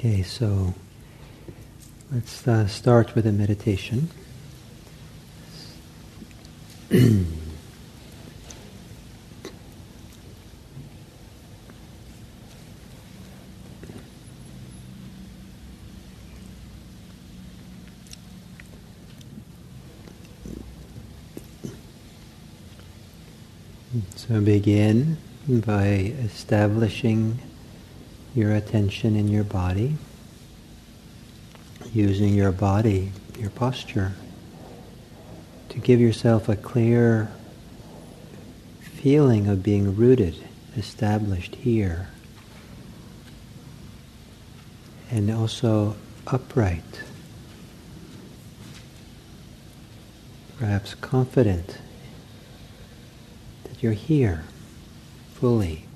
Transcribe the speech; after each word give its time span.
okay, 0.00 0.22
so 0.22 0.72
let's 2.10 2.48
uh, 2.48 2.66
start 2.66 3.14
with 3.14 3.26
a 3.26 3.32
meditation. 3.32 4.08
so 24.16 24.40
begin 24.40 25.18
by 25.46 26.14
establishing 26.24 27.38
your 28.34 28.52
attention 28.52 29.16
in 29.16 29.28
your 29.28 29.44
body, 29.44 29.96
using 31.92 32.34
your 32.34 32.52
body, 32.52 33.10
your 33.38 33.50
posture, 33.50 34.12
to 35.68 35.78
give 35.78 36.00
yourself 36.00 36.48
a 36.48 36.56
clear 36.56 37.30
feeling 38.80 39.48
of 39.48 39.62
being 39.62 39.96
rooted, 39.96 40.36
established 40.76 41.56
here, 41.56 42.08
and 45.10 45.30
also 45.30 45.96
upright, 46.26 47.02
perhaps 50.58 50.94
confident 50.94 51.78
that 53.64 53.82
you're 53.82 53.92
here 53.92 54.44
fully 55.34 55.86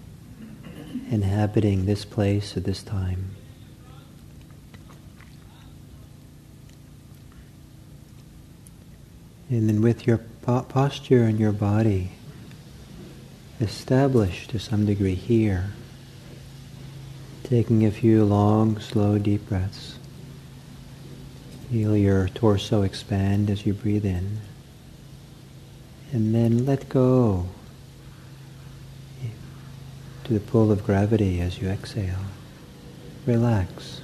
inhabiting 1.11 1.87
this 1.87 2.05
place 2.05 2.57
at 2.57 2.65
this 2.65 2.83
time. 2.83 3.31
And 9.51 9.69
then 9.69 9.83
with 9.83 10.07
your 10.07 10.19
po- 10.43 10.63
posture 10.63 11.25
and 11.25 11.39
your 11.39 11.53
body 11.53 12.13
established 13.61 14.51
to 14.51 14.59
some 14.59 14.87
degree 14.87 15.15
here, 15.15 15.71
taking 17.45 17.85
a 17.85 17.91
few 17.91 18.25
long, 18.25 18.81
slow, 18.81 19.19
deep 19.19 19.49
breaths. 19.49 19.99
Feel 21.71 21.97
your 21.97 22.29
torso 22.29 22.83
expand 22.83 23.51
as 23.51 23.67
you 23.67 23.75
breathe 23.75 24.05
in. 24.05 24.41
And 26.13 26.35
then 26.35 26.65
let 26.65 26.89
go 26.89 27.49
to 30.25 30.33
the 30.33 30.41
pull 30.41 30.73
of 30.73 30.85
gravity 30.85 31.41
as 31.41 31.61
you 31.61 31.69
exhale. 31.69 32.17
Relax. 33.27 34.01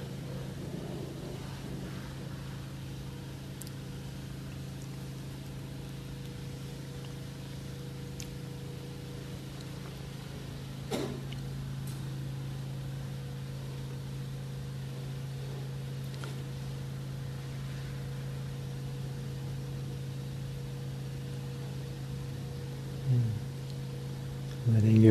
Letting 24.71 25.01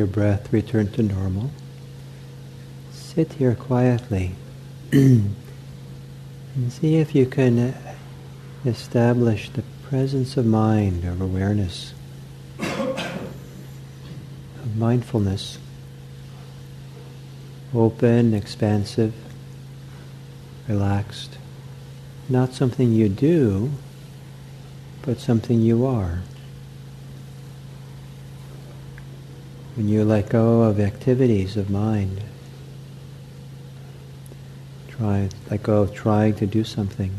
breath 0.51 0.65
return 0.65 0.91
to 0.93 1.03
normal. 1.03 1.51
Sit 2.93 3.35
here 3.35 3.55
quietly 3.55 4.33
and 4.93 5.35
see 6.69 6.97
if 6.97 7.15
you 7.15 7.27
can 7.27 7.59
uh, 7.59 7.95
establish 8.65 9.51
the 9.51 9.63
presence 9.89 10.37
of 10.37 10.47
mind, 10.47 11.05
of 11.05 11.21
awareness, 11.21 11.95
of 12.59 13.07
mindfulness, 14.77 15.59
open, 17.75 18.35
expansive, 18.35 19.15
relaxed. 20.69 21.39
Not 22.29 22.53
something 22.53 22.93
you 22.93 23.09
do, 23.09 23.71
but 25.03 25.19
something 25.19 25.61
you 25.61 25.87
are. 25.87 26.21
When 29.75 29.89
you 29.89 30.05
let 30.05 30.29
go 30.29 30.63
of 30.63 30.81
activities 30.81 31.57
of 31.57 31.71
mind, 31.71 32.23
try 34.89 35.29
let 35.51 35.63
go 35.63 35.83
of 35.83 35.95
trying 35.95 36.35
to 36.35 36.47
do 36.47 36.65
something. 36.65 37.13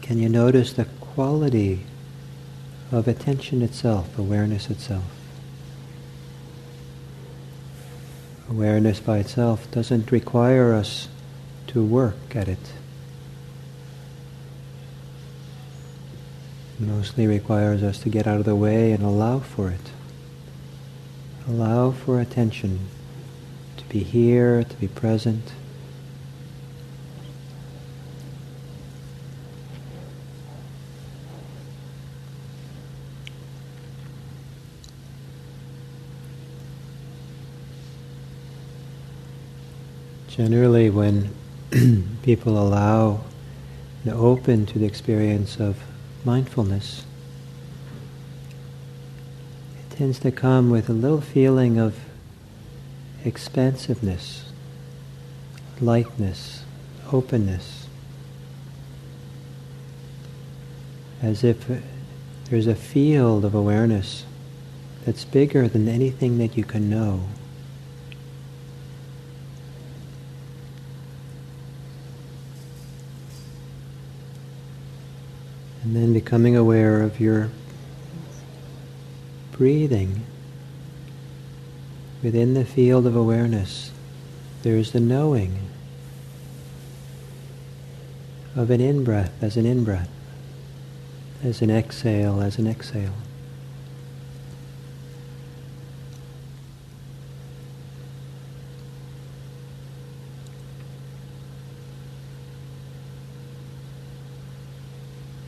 Can 0.00 0.18
you 0.18 0.28
notice 0.28 0.72
the 0.72 0.84
quality 0.84 1.80
of 2.92 3.08
attention 3.08 3.62
itself, 3.62 4.18
awareness 4.18 4.70
itself? 4.70 5.04
Awareness 8.48 9.00
by 9.00 9.18
itself 9.18 9.70
doesn't 9.70 10.12
require 10.12 10.74
us 10.74 11.08
to 11.68 11.82
work 11.82 12.36
at 12.36 12.48
it. 12.48 12.72
Mostly 16.80 17.26
requires 17.26 17.82
us 17.82 17.98
to 18.00 18.08
get 18.08 18.26
out 18.26 18.38
of 18.38 18.44
the 18.44 18.56
way 18.56 18.92
and 18.92 19.02
allow 19.02 19.38
for 19.38 19.70
it. 19.70 19.92
Allow 21.46 21.92
for 21.92 22.20
attention 22.20 22.80
to 23.76 23.84
be 23.84 24.00
here, 24.00 24.64
to 24.64 24.76
be 24.76 24.88
present. 24.88 25.52
Generally, 40.28 40.90
when 40.90 41.30
people 42.22 42.58
allow 42.58 43.20
and 44.02 44.12
open 44.12 44.66
to 44.66 44.78
the 44.80 44.84
experience 44.84 45.60
of 45.60 45.78
mindfulness. 46.24 47.04
It 49.78 49.96
tends 49.96 50.18
to 50.20 50.30
come 50.30 50.70
with 50.70 50.88
a 50.88 50.92
little 50.92 51.20
feeling 51.20 51.78
of 51.78 51.98
expansiveness, 53.24 54.44
lightness, 55.80 56.64
openness, 57.12 57.86
as 61.22 61.44
if 61.44 61.70
uh, 61.70 61.74
there's 62.50 62.66
a 62.66 62.74
field 62.74 63.44
of 63.44 63.54
awareness 63.54 64.24
that's 65.04 65.24
bigger 65.24 65.68
than 65.68 65.88
anything 65.88 66.38
that 66.38 66.56
you 66.56 66.64
can 66.64 66.90
know. 66.90 67.24
And 75.94 76.02
then 76.02 76.12
becoming 76.12 76.56
aware 76.56 77.02
of 77.02 77.20
your 77.20 77.50
breathing 79.52 80.26
within 82.20 82.54
the 82.54 82.64
field 82.64 83.06
of 83.06 83.14
awareness. 83.14 83.92
There's 84.64 84.90
the 84.90 84.98
knowing 84.98 85.70
of 88.56 88.72
an 88.72 88.80
in 88.80 89.04
breath 89.04 89.40
as 89.40 89.56
an 89.56 89.66
in 89.66 89.84
breath, 89.84 90.10
as 91.44 91.62
an 91.62 91.70
exhale 91.70 92.40
as 92.42 92.58
an 92.58 92.66
exhale. 92.66 93.14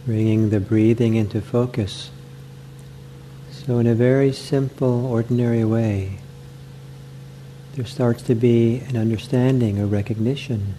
Bringing 0.06 0.50
the 0.50 0.60
breathing 0.60 1.16
into 1.16 1.42
focus. 1.42 2.10
So, 3.50 3.80
in 3.80 3.88
a 3.88 3.94
very 3.94 4.32
simple, 4.32 5.04
ordinary 5.04 5.64
way, 5.64 6.20
there 7.74 7.84
starts 7.84 8.22
to 8.22 8.36
be 8.36 8.78
an 8.88 8.96
understanding, 8.96 9.80
a 9.80 9.86
recognition 9.86 10.74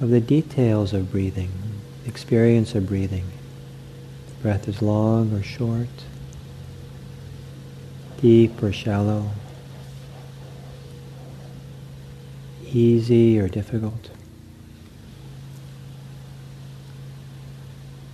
of 0.00 0.08
the 0.08 0.20
details 0.20 0.94
of 0.94 1.12
breathing, 1.12 1.50
experience 2.06 2.74
of 2.74 2.86
breathing. 2.88 3.26
The 4.28 4.42
breath 4.42 4.66
is 4.66 4.80
long 4.80 5.34
or 5.34 5.42
short, 5.42 5.88
deep 8.20 8.62
or 8.62 8.72
shallow, 8.72 9.30
easy 12.72 13.38
or 13.38 13.48
difficult. 13.48 14.10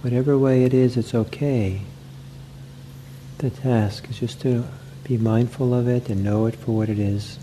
Whatever 0.02 0.37
way 0.37 0.64
it 0.64 0.75
is, 0.75 0.96
it's 0.96 1.14
okay. 1.14 1.82
The 3.38 3.50
task 3.50 4.10
is 4.10 4.19
just 4.19 4.40
to 4.40 4.64
be 5.04 5.16
mindful 5.16 5.72
of 5.72 5.87
it 5.87 6.08
and 6.08 6.25
know 6.25 6.46
it 6.46 6.56
for 6.56 6.72
what 6.72 6.88
it 6.88 6.99
is, 6.99 7.38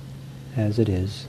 as 0.57 0.77
it 0.77 0.89
is. 0.89 1.25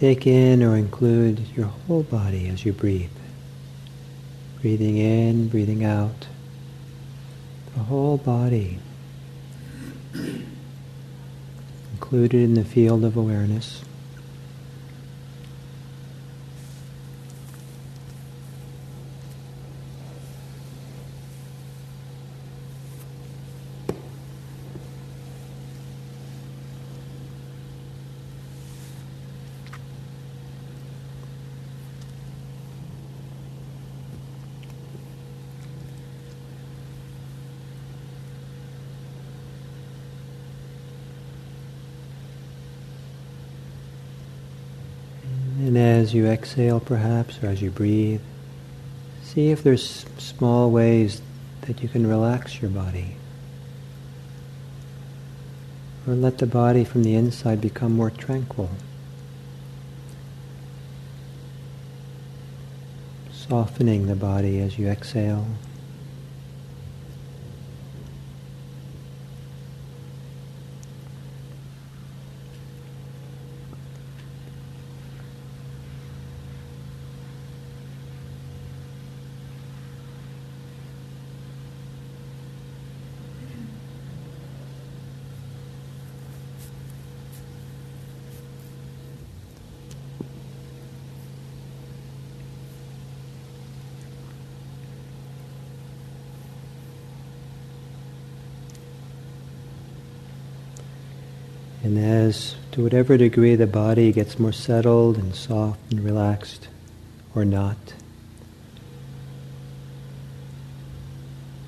Take 0.00 0.26
in 0.26 0.62
or 0.62 0.76
include 0.78 1.38
your 1.54 1.66
whole 1.66 2.02
body 2.02 2.48
as 2.48 2.64
you 2.64 2.72
breathe. 2.72 3.10
Breathing 4.62 4.96
in, 4.96 5.48
breathing 5.48 5.84
out. 5.84 6.26
The 7.74 7.82
whole 7.82 8.16
body 8.16 8.78
included 11.92 12.40
in 12.40 12.54
the 12.54 12.64
field 12.64 13.04
of 13.04 13.14
awareness. 13.14 13.82
As 46.10 46.14
you 46.14 46.26
exhale, 46.26 46.80
perhaps, 46.80 47.40
or 47.40 47.46
as 47.46 47.62
you 47.62 47.70
breathe, 47.70 48.20
see 49.22 49.52
if 49.52 49.62
there's 49.62 50.04
small 50.18 50.68
ways 50.68 51.22
that 51.60 51.84
you 51.84 51.88
can 51.88 52.04
relax 52.04 52.60
your 52.60 52.68
body. 52.68 53.14
Or 56.08 56.14
let 56.14 56.38
the 56.38 56.48
body 56.48 56.82
from 56.82 57.04
the 57.04 57.14
inside 57.14 57.60
become 57.60 57.92
more 57.92 58.10
tranquil. 58.10 58.70
Softening 63.30 64.08
the 64.08 64.16
body 64.16 64.60
as 64.60 64.80
you 64.80 64.88
exhale. 64.88 65.46
And 101.82 101.98
as 101.98 102.56
to 102.72 102.82
whatever 102.82 103.16
degree 103.16 103.56
the 103.56 103.66
body 103.66 104.12
gets 104.12 104.38
more 104.38 104.52
settled 104.52 105.16
and 105.16 105.34
soft 105.34 105.80
and 105.90 106.00
relaxed, 106.00 106.68
or 107.34 107.44
not, 107.44 107.94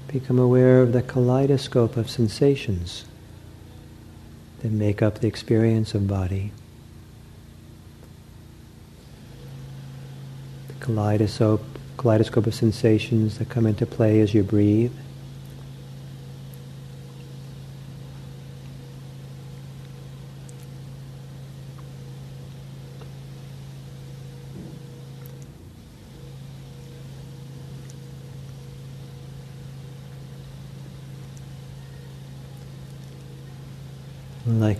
become 0.08 0.38
aware 0.38 0.82
of 0.82 0.92
the 0.92 1.02
kaleidoscope 1.02 1.96
of 1.96 2.10
sensations 2.10 3.06
that 4.60 4.70
make 4.70 5.00
up 5.00 5.20
the 5.20 5.26
experience 5.26 5.94
of 5.94 6.06
body. 6.06 6.52
The 10.68 10.74
kaleidoscope, 10.84 11.64
kaleidoscope 11.96 12.46
of 12.46 12.54
sensations 12.54 13.38
that 13.38 13.48
come 13.48 13.66
into 13.66 13.86
play 13.86 14.20
as 14.20 14.34
you 14.34 14.42
breathe. 14.42 14.92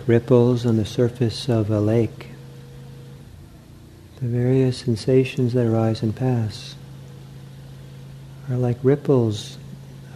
Like 0.02 0.08
ripples 0.08 0.66
on 0.66 0.76
the 0.78 0.84
surface 0.84 1.48
of 1.48 1.70
a 1.70 1.78
lake. 1.78 2.30
The 4.16 4.26
various 4.26 4.78
sensations 4.78 5.52
that 5.52 5.64
arise 5.64 6.02
and 6.02 6.14
pass 6.14 6.74
are 8.50 8.56
like 8.56 8.78
ripples 8.82 9.58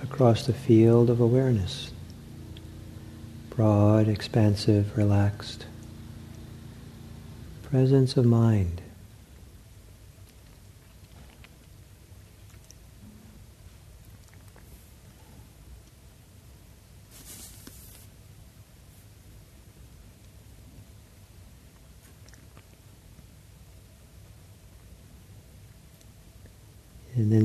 across 0.02 0.44
the 0.44 0.52
field 0.52 1.08
of 1.08 1.20
awareness. 1.20 1.92
Broad, 3.50 4.08
expansive, 4.08 4.96
relaxed. 4.96 5.66
Presence 7.62 8.16
of 8.16 8.26
mind. 8.26 8.82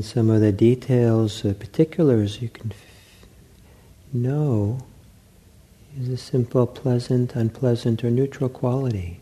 And 0.01 0.05
some 0.07 0.31
of 0.31 0.41
the 0.41 0.51
details, 0.51 1.43
the 1.43 1.53
particulars 1.53 2.41
you 2.41 2.49
can 2.49 2.71
f- 2.71 3.27
know 4.11 4.79
is 5.95 6.09
a 6.09 6.17
simple 6.17 6.65
pleasant, 6.65 7.35
unpleasant, 7.35 8.03
or 8.03 8.09
neutral 8.09 8.49
quality 8.49 9.21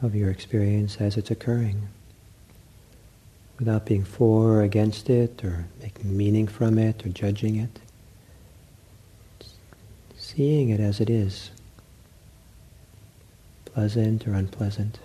of 0.00 0.14
your 0.14 0.30
experience 0.30 0.98
as 0.98 1.16
it's 1.16 1.32
occurring 1.32 1.88
without 3.58 3.84
being 3.84 4.04
for 4.04 4.58
or 4.58 4.62
against 4.62 5.10
it 5.10 5.42
or 5.42 5.66
making 5.82 6.16
meaning 6.16 6.46
from 6.46 6.78
it 6.78 7.04
or 7.04 7.08
judging 7.08 7.56
it. 7.56 7.80
Seeing 10.16 10.68
it 10.68 10.78
as 10.78 11.00
it 11.00 11.10
is, 11.10 11.50
pleasant 13.64 14.24
or 14.28 14.34
unpleasant. 14.34 15.00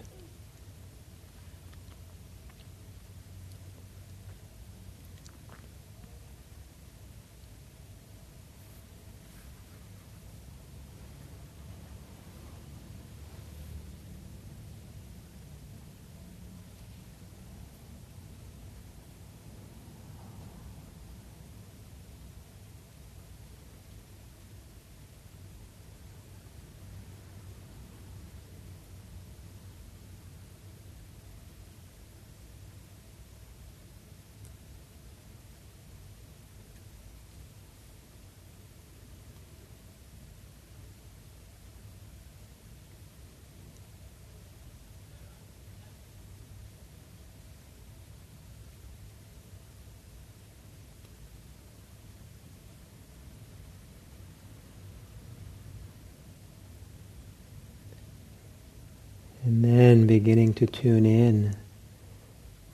Then 59.94 60.08
beginning 60.08 60.56
to 60.56 60.66
tune 60.66 61.06
in 61.06 61.56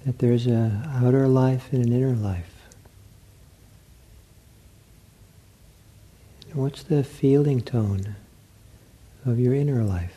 that 0.06 0.20
there's 0.20 0.48
an 0.48 0.84
outer 0.86 1.28
life 1.28 1.68
and 1.74 1.84
an 1.84 1.92
inner 1.92 2.16
life. 2.16 2.70
What's 6.54 6.82
the 6.82 7.04
feeling 7.04 7.60
tone 7.60 8.16
of 9.26 9.38
your 9.38 9.54
inner 9.54 9.84
life, 9.84 10.16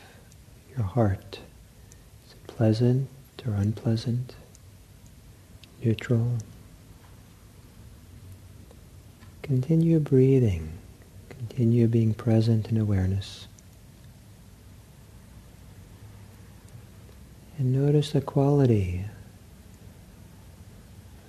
your 0.76 0.86
heart? 0.86 1.40
Is 2.24 2.34
it 2.34 2.46
pleasant 2.46 3.08
or 3.44 3.54
unpleasant? 3.54 4.36
Neutral? 5.82 6.34
Continue 9.42 9.98
breathing. 9.98 10.70
Continue 11.30 11.88
being 11.88 12.14
present 12.14 12.68
in 12.68 12.76
awareness. 12.76 13.48
And 17.58 17.72
notice 17.72 18.12
the 18.12 18.20
quality, 18.20 19.04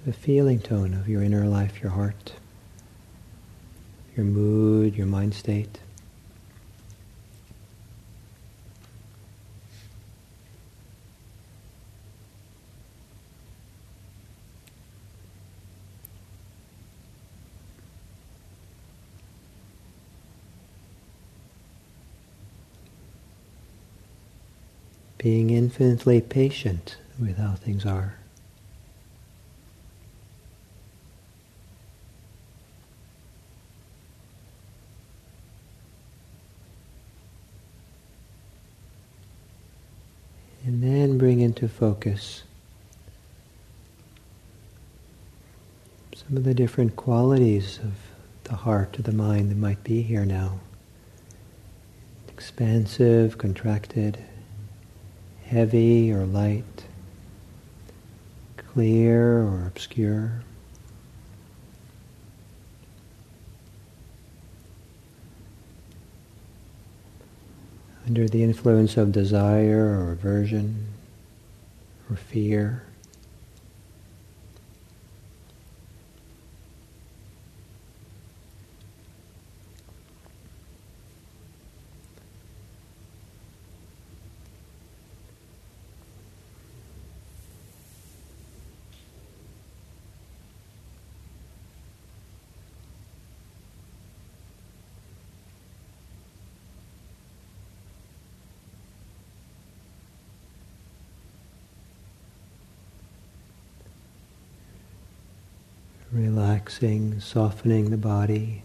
the 0.05 0.13
feeling 0.13 0.59
tone 0.59 0.93
of 0.93 1.07
your 1.07 1.21
inner 1.21 1.45
life, 1.45 1.81
your 1.81 1.91
heart, 1.91 2.33
your 4.15 4.25
mood, 4.25 4.95
your 4.95 5.07
mind 5.07 5.33
state. 5.33 5.79
Being 25.23 25.51
infinitely 25.51 26.19
patient 26.19 26.97
with 27.17 27.37
how 27.37 27.53
things 27.53 27.85
are. 27.85 28.15
And 40.65 40.83
then 40.83 41.17
bring 41.17 41.39
into 41.39 41.69
focus 41.69 42.43
some 46.13 46.35
of 46.35 46.43
the 46.43 46.53
different 46.53 46.97
qualities 46.97 47.79
of 47.79 47.93
the 48.43 48.57
heart 48.57 48.99
or 48.99 49.03
the 49.03 49.13
mind 49.13 49.51
that 49.51 49.57
might 49.57 49.85
be 49.85 50.01
here 50.01 50.25
now. 50.25 50.59
Expansive, 52.27 53.37
contracted, 53.37 54.17
heavy 55.53 56.11
or 56.11 56.25
light, 56.25 56.85
clear 58.57 59.43
or 59.43 59.67
obscure. 59.67 60.41
Under 68.07 68.27
the 68.27 68.41
influence 68.41 68.97
of 68.97 69.11
desire 69.11 69.85
or 69.85 70.11
aversion 70.11 70.87
or 72.09 72.15
fear. 72.15 72.83
Relaxing, 106.81 107.19
softening 107.19 107.89
the 107.91 107.97
body. 107.97 108.63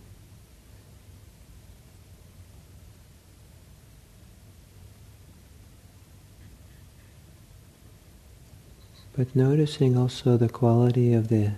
But 9.17 9.35
noticing 9.35 9.97
also 9.97 10.37
the 10.37 10.49
quality 10.49 11.13
of 11.13 11.29
the 11.29 11.53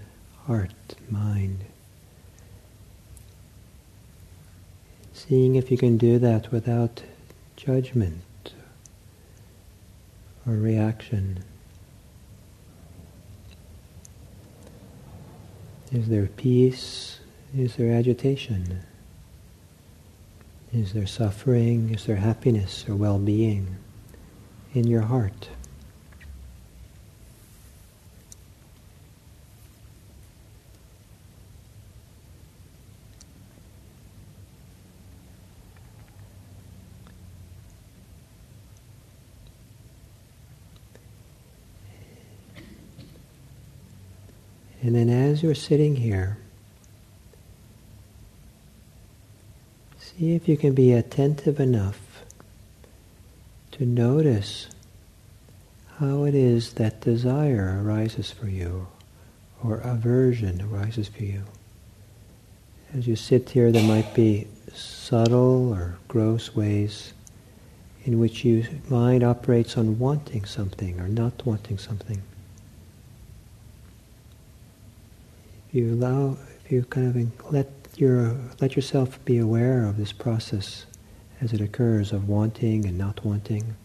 heart, 0.46 0.96
mind. 1.10 1.64
Seeing 5.12 5.56
if 5.56 5.70
you 5.70 5.76
can 5.76 5.98
do 5.98 6.18
that 6.18 6.50
without 6.50 7.02
judgment 7.56 8.22
or 10.46 10.54
reaction. 10.54 11.44
Is 15.92 16.08
there 16.08 16.26
peace? 16.26 17.18
Is 17.56 17.74
there 17.74 17.92
agitation? 17.92 18.80
Is 20.72 20.92
there 20.92 21.06
suffering? 21.06 21.92
Is 21.92 22.06
there 22.06 22.16
happiness 22.16 22.84
or 22.88 22.94
well-being 22.94 23.76
in 24.72 24.86
your 24.86 25.02
heart? 25.02 25.48
And 44.82 44.94
then 44.94 45.10
as 45.40 45.44
you're 45.44 45.54
sitting 45.54 45.96
here, 45.96 46.36
see 49.98 50.34
if 50.34 50.46
you 50.46 50.54
can 50.54 50.74
be 50.74 50.92
attentive 50.92 51.58
enough 51.58 52.22
to 53.70 53.86
notice 53.86 54.68
how 55.96 56.24
it 56.24 56.34
is 56.34 56.74
that 56.74 57.00
desire 57.00 57.82
arises 57.82 58.30
for 58.30 58.48
you, 58.48 58.86
or 59.64 59.78
aversion 59.78 60.60
arises 60.60 61.08
for 61.08 61.22
you. 61.22 61.42
As 62.92 63.08
you 63.08 63.16
sit 63.16 63.48
here, 63.48 63.72
there 63.72 63.88
might 63.88 64.12
be 64.12 64.46
subtle 64.74 65.72
or 65.72 65.96
gross 66.06 66.54
ways 66.54 67.14
in 68.04 68.20
which 68.20 68.44
your 68.44 68.66
mind 68.90 69.22
operates 69.22 69.78
on 69.78 69.98
wanting 69.98 70.44
something 70.44 71.00
or 71.00 71.08
not 71.08 71.46
wanting 71.46 71.78
something. 71.78 72.20
If 75.70 75.76
you 75.76 75.94
allow, 75.94 76.36
if 76.64 76.72
you 76.72 76.82
kind 76.82 77.14
of 77.14 77.52
let 77.52 77.70
your 77.96 78.36
let 78.60 78.74
yourself 78.74 79.24
be 79.24 79.38
aware 79.38 79.84
of 79.84 79.98
this 79.98 80.10
process 80.10 80.84
as 81.40 81.52
it 81.52 81.60
occurs 81.60 82.10
of 82.10 82.28
wanting 82.28 82.86
and 82.86 82.98
not 82.98 83.24
wanting. 83.24 83.76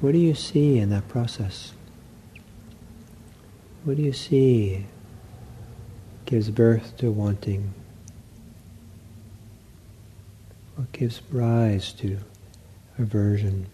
What 0.00 0.12
do 0.12 0.18
you 0.18 0.36
see 0.36 0.78
in 0.78 0.90
that 0.90 1.08
process? 1.08 1.72
What 3.82 3.96
do 3.96 4.02
you 4.04 4.12
see 4.12 4.86
gives 6.26 6.48
birth 6.50 6.96
to 6.98 7.10
wanting? 7.10 7.74
What 10.76 10.92
gives 10.92 11.22
rise 11.32 11.92
to 11.94 12.18
aversion? 12.98 13.66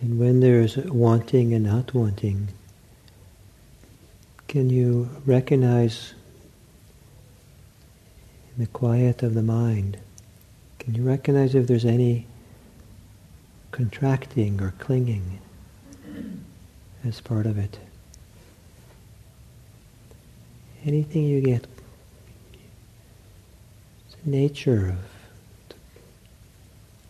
And 0.00 0.18
when 0.18 0.40
there's 0.40 0.76
wanting 0.76 1.52
and 1.52 1.64
not 1.64 1.92
wanting, 1.92 2.48
can 4.48 4.70
you 4.70 5.10
recognize 5.26 6.14
in 8.56 8.64
the 8.64 8.70
quiet 8.70 9.22
of 9.22 9.34
the 9.34 9.42
mind, 9.42 9.98
can 10.78 10.94
you 10.94 11.02
recognize 11.02 11.54
if 11.54 11.66
there's 11.66 11.84
any 11.84 12.26
contracting 13.72 14.60
or 14.62 14.72
clinging 14.78 15.38
as 17.04 17.20
part 17.20 17.44
of 17.44 17.58
it? 17.58 17.78
Anything 20.84 21.24
you 21.24 21.42
get, 21.42 21.66
the 24.24 24.30
nature 24.30 24.88
of 24.88 25.76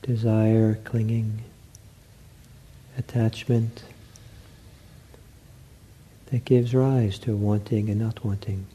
desire, 0.03 0.75
clinging 0.85 1.45
attachment 2.99 3.83
that 6.27 6.45
gives 6.45 6.75
rise 6.75 7.19
to 7.21 7.37
wanting 7.37 7.91
and 7.91 8.01
not 8.01 8.25
wanting. 8.25 8.67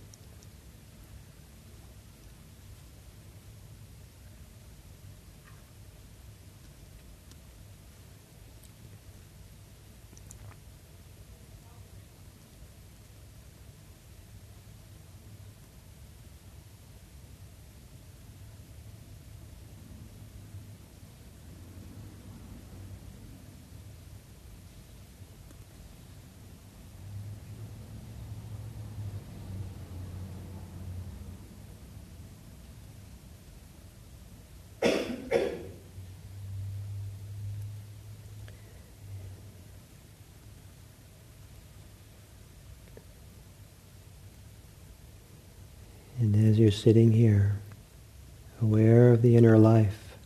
And 46.26 46.50
as 46.50 46.58
you're 46.58 46.72
sitting 46.72 47.12
here, 47.12 47.60
aware 48.60 49.12
of 49.12 49.22
the 49.22 49.38
inner 49.38 49.60
life, 49.60 50.18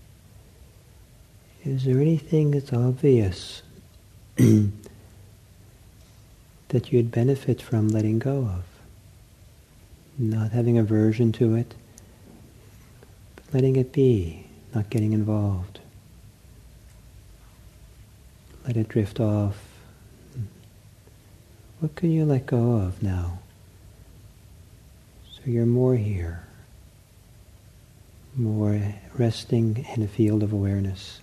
is 1.65 1.83
there 1.83 1.99
anything 1.99 2.51
that's 2.51 2.71
obvious 2.71 3.63
that 4.37 4.71
you'd 6.89 7.11
benefit 7.11 7.61
from 7.61 7.89
letting 7.89 8.17
go 8.17 8.45
of? 8.45 8.63
Not 10.17 10.53
having 10.53 10.77
aversion 10.77 11.33
to 11.33 11.55
it, 11.55 11.75
but 13.35 13.53
letting 13.53 13.75
it 13.75 13.91
be, 13.91 14.45
not 14.73 14.89
getting 14.89 15.11
involved. 15.11 15.81
Let 18.65 18.77
it 18.77 18.87
drift 18.87 19.19
off. 19.19 19.57
What 21.81 21.97
can 21.97 22.09
you 22.09 22.23
let 22.23 22.45
go 22.45 22.77
of 22.77 23.03
now? 23.03 23.39
So 25.43 25.51
you're 25.51 25.65
more 25.65 25.95
here, 25.95 26.43
more 28.35 28.95
resting 29.17 29.85
in 29.95 30.03
a 30.03 30.07
field 30.07 30.43
of 30.43 30.51
awareness. 30.51 31.21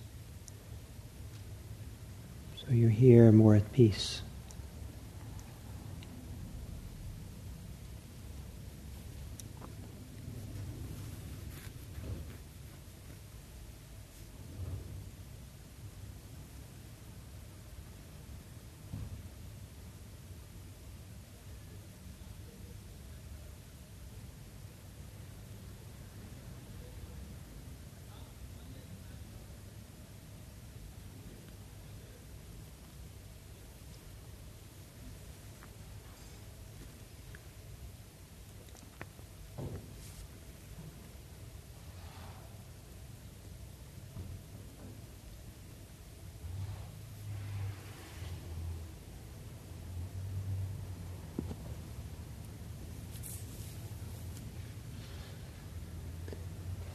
So 2.59 2.73
you're 2.73 2.89
here 2.89 3.31
more 3.31 3.55
at 3.55 3.71
peace. 3.71 4.21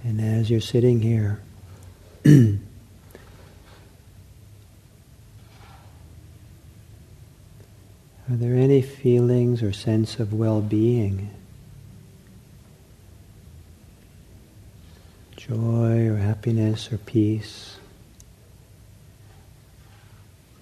And 0.04 0.20
as 0.20 0.50
you're 0.50 0.60
sitting 0.60 1.00
here, 1.00 1.40
are 2.26 2.58
there 8.28 8.56
any 8.56 8.82
feelings 8.82 9.62
or 9.62 9.72
sense 9.72 10.18
of 10.18 10.32
well-being? 10.32 11.30
Joy 15.36 16.08
or 16.08 16.16
happiness 16.16 16.92
or 16.92 16.98
peace 16.98 17.76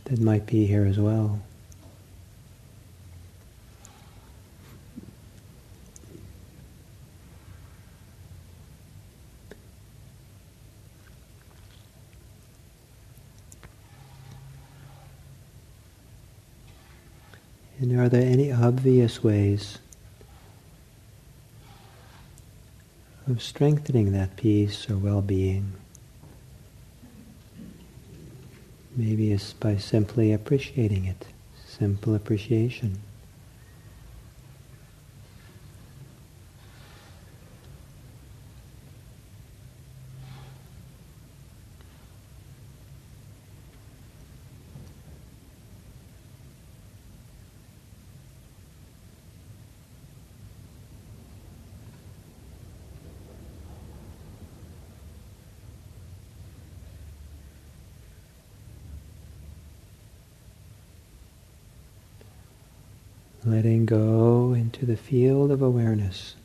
that 0.05 0.21
might 0.21 0.47
be 0.47 0.67
here 0.67 0.85
as 0.85 0.99
well? 0.99 1.41
Obvious 18.71 19.21
ways 19.21 19.79
of 23.27 23.43
strengthening 23.43 24.13
that 24.13 24.37
peace 24.37 24.89
or 24.89 24.97
well-being? 24.97 25.73
Maybe 28.95 29.33
it's 29.33 29.55
by 29.55 29.77
simply 29.77 30.33
appreciating 30.33 31.05
it, 31.05 31.27
simple 31.67 32.15
appreciation. 32.15 33.01
Go 63.91 64.55
into 64.55 64.87
the 64.87 64.97
field 64.97 65.51
of 65.51 65.61
awareness. 65.61 66.37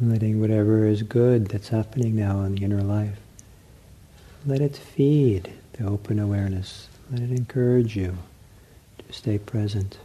Letting 0.00 0.40
whatever 0.40 0.86
is 0.86 1.02
good 1.02 1.48
that's 1.48 1.70
happening 1.70 2.14
now 2.14 2.42
in 2.42 2.54
the 2.54 2.64
inner 2.64 2.82
life, 2.82 3.18
let 4.46 4.60
it 4.60 4.76
feed 4.76 5.52
the 5.72 5.86
open 5.86 6.20
awareness. 6.20 6.86
Let 7.10 7.22
it 7.22 7.32
encourage 7.32 7.96
you 7.96 8.16
to 8.98 9.12
stay 9.12 9.38
present. 9.38 9.98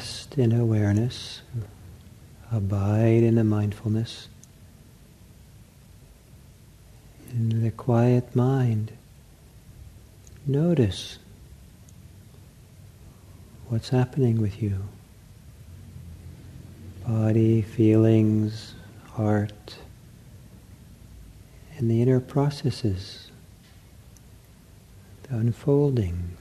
Rest 0.00 0.38
in 0.38 0.58
awareness, 0.58 1.42
abide 2.50 3.22
in 3.22 3.34
the 3.34 3.44
mindfulness, 3.44 4.28
in 7.32 7.62
the 7.62 7.70
quiet 7.70 8.34
mind. 8.34 8.92
Notice 10.46 11.18
what's 13.68 13.90
happening 13.90 14.40
with 14.40 14.62
you. 14.62 14.84
Body, 17.06 17.60
feelings, 17.60 18.74
heart, 19.10 19.76
and 21.76 21.90
the 21.90 22.00
inner 22.00 22.20
processes, 22.20 23.30
the 25.24 25.36
unfolding. 25.36 26.38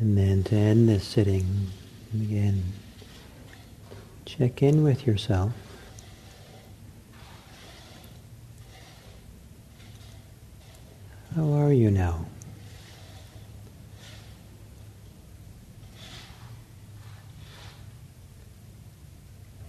And 0.00 0.16
then 0.16 0.44
to 0.44 0.54
end 0.54 0.88
this 0.88 1.04
sitting, 1.04 1.68
again, 2.14 2.62
check 4.24 4.62
in 4.62 4.84
with 4.84 5.06
yourself. 5.06 5.52
How 11.34 11.52
are 11.52 11.72
you 11.72 11.90
now? 11.90 12.26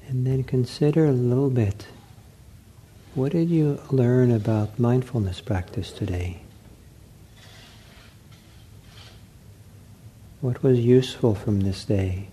And 0.08 0.26
then 0.26 0.44
consider 0.44 1.06
a 1.06 1.12
little 1.12 1.50
bit 1.50 1.88
what 3.16 3.32
did 3.32 3.50
you 3.50 3.80
learn 3.92 4.32
about 4.32 4.80
mindfulness 4.80 5.42
practice 5.42 5.92
today? 5.92 6.42
What 10.42 10.64
was 10.64 10.80
useful 10.80 11.36
from 11.36 11.60
this 11.62 11.84
day 11.84 12.30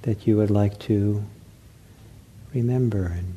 that 0.00 0.26
you 0.26 0.38
would 0.38 0.50
like 0.50 0.78
to 0.80 1.22
remember 2.54 3.04
and 3.04 3.36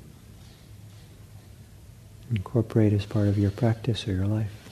incorporate 2.31 2.93
as 2.93 3.05
part 3.05 3.27
of 3.27 3.37
your 3.37 3.51
practice 3.51 4.07
or 4.07 4.13
your 4.13 4.27
life? 4.27 4.64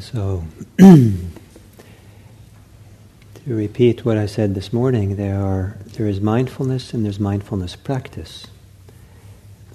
So, 0.00 0.42
to 0.78 1.14
repeat 3.46 4.04
what 4.04 4.18
I 4.18 4.26
said 4.26 4.56
this 4.56 4.72
morning, 4.72 5.14
there 5.14 5.40
are 5.40 5.76
there 5.92 6.08
is 6.08 6.20
mindfulness 6.20 6.92
and 6.92 7.04
there's 7.04 7.20
mindfulness 7.20 7.76
practice. 7.76 8.48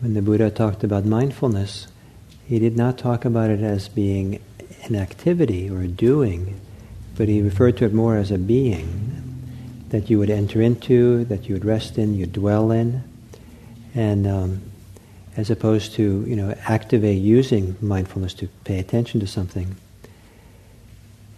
When 0.01 0.15
the 0.15 0.21
Buddha 0.21 0.49
talked 0.49 0.83
about 0.83 1.05
mindfulness, 1.05 1.87
he 2.45 2.59
did 2.59 2.75
not 2.75 2.97
talk 2.97 3.23
about 3.23 3.49
it 3.49 3.61
as 3.61 3.87
being 3.87 4.41
an 4.83 4.97
activity 4.97 5.69
or 5.69 5.81
a 5.81 5.87
doing, 5.87 6.59
but 7.15 7.29
he 7.29 7.41
referred 7.41 7.77
to 7.77 7.85
it 7.85 7.93
more 7.93 8.17
as 8.17 8.29
a 8.29 8.37
being 8.37 9.15
that 9.89 10.09
you 10.09 10.19
would 10.19 10.29
enter 10.29 10.61
into, 10.61 11.23
that 11.25 11.47
you 11.47 11.53
would 11.53 11.65
rest 11.65 11.97
in, 11.97 12.15
you'd 12.15 12.33
dwell 12.33 12.71
in, 12.71 13.03
and 13.95 14.27
um, 14.27 14.61
as 15.37 15.49
opposed 15.49 15.93
to 15.93 16.25
you 16.27 16.35
know 16.35 16.53
activate 16.65 17.21
using 17.21 17.77
mindfulness 17.79 18.33
to 18.33 18.49
pay 18.65 18.79
attention 18.79 19.21
to 19.21 19.27
something. 19.27 19.77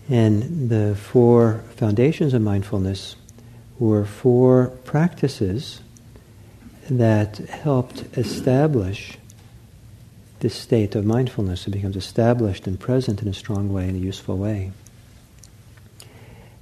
And 0.09 0.69
the 0.69 0.95
four 0.95 1.63
foundations 1.75 2.33
of 2.33 2.41
mindfulness 2.41 3.15
were 3.79 4.05
four 4.05 4.67
practices 4.83 5.81
that 6.89 7.37
helped 7.37 8.17
establish 8.17 9.17
this 10.39 10.55
state 10.55 10.95
of 10.95 11.05
mindfulness. 11.05 11.67
It 11.67 11.71
becomes 11.71 11.95
established 11.95 12.67
and 12.67 12.79
present 12.79 13.21
in 13.21 13.27
a 13.27 13.33
strong 13.33 13.71
way, 13.71 13.87
in 13.87 13.95
a 13.95 13.99
useful 13.99 14.37
way. 14.37 14.71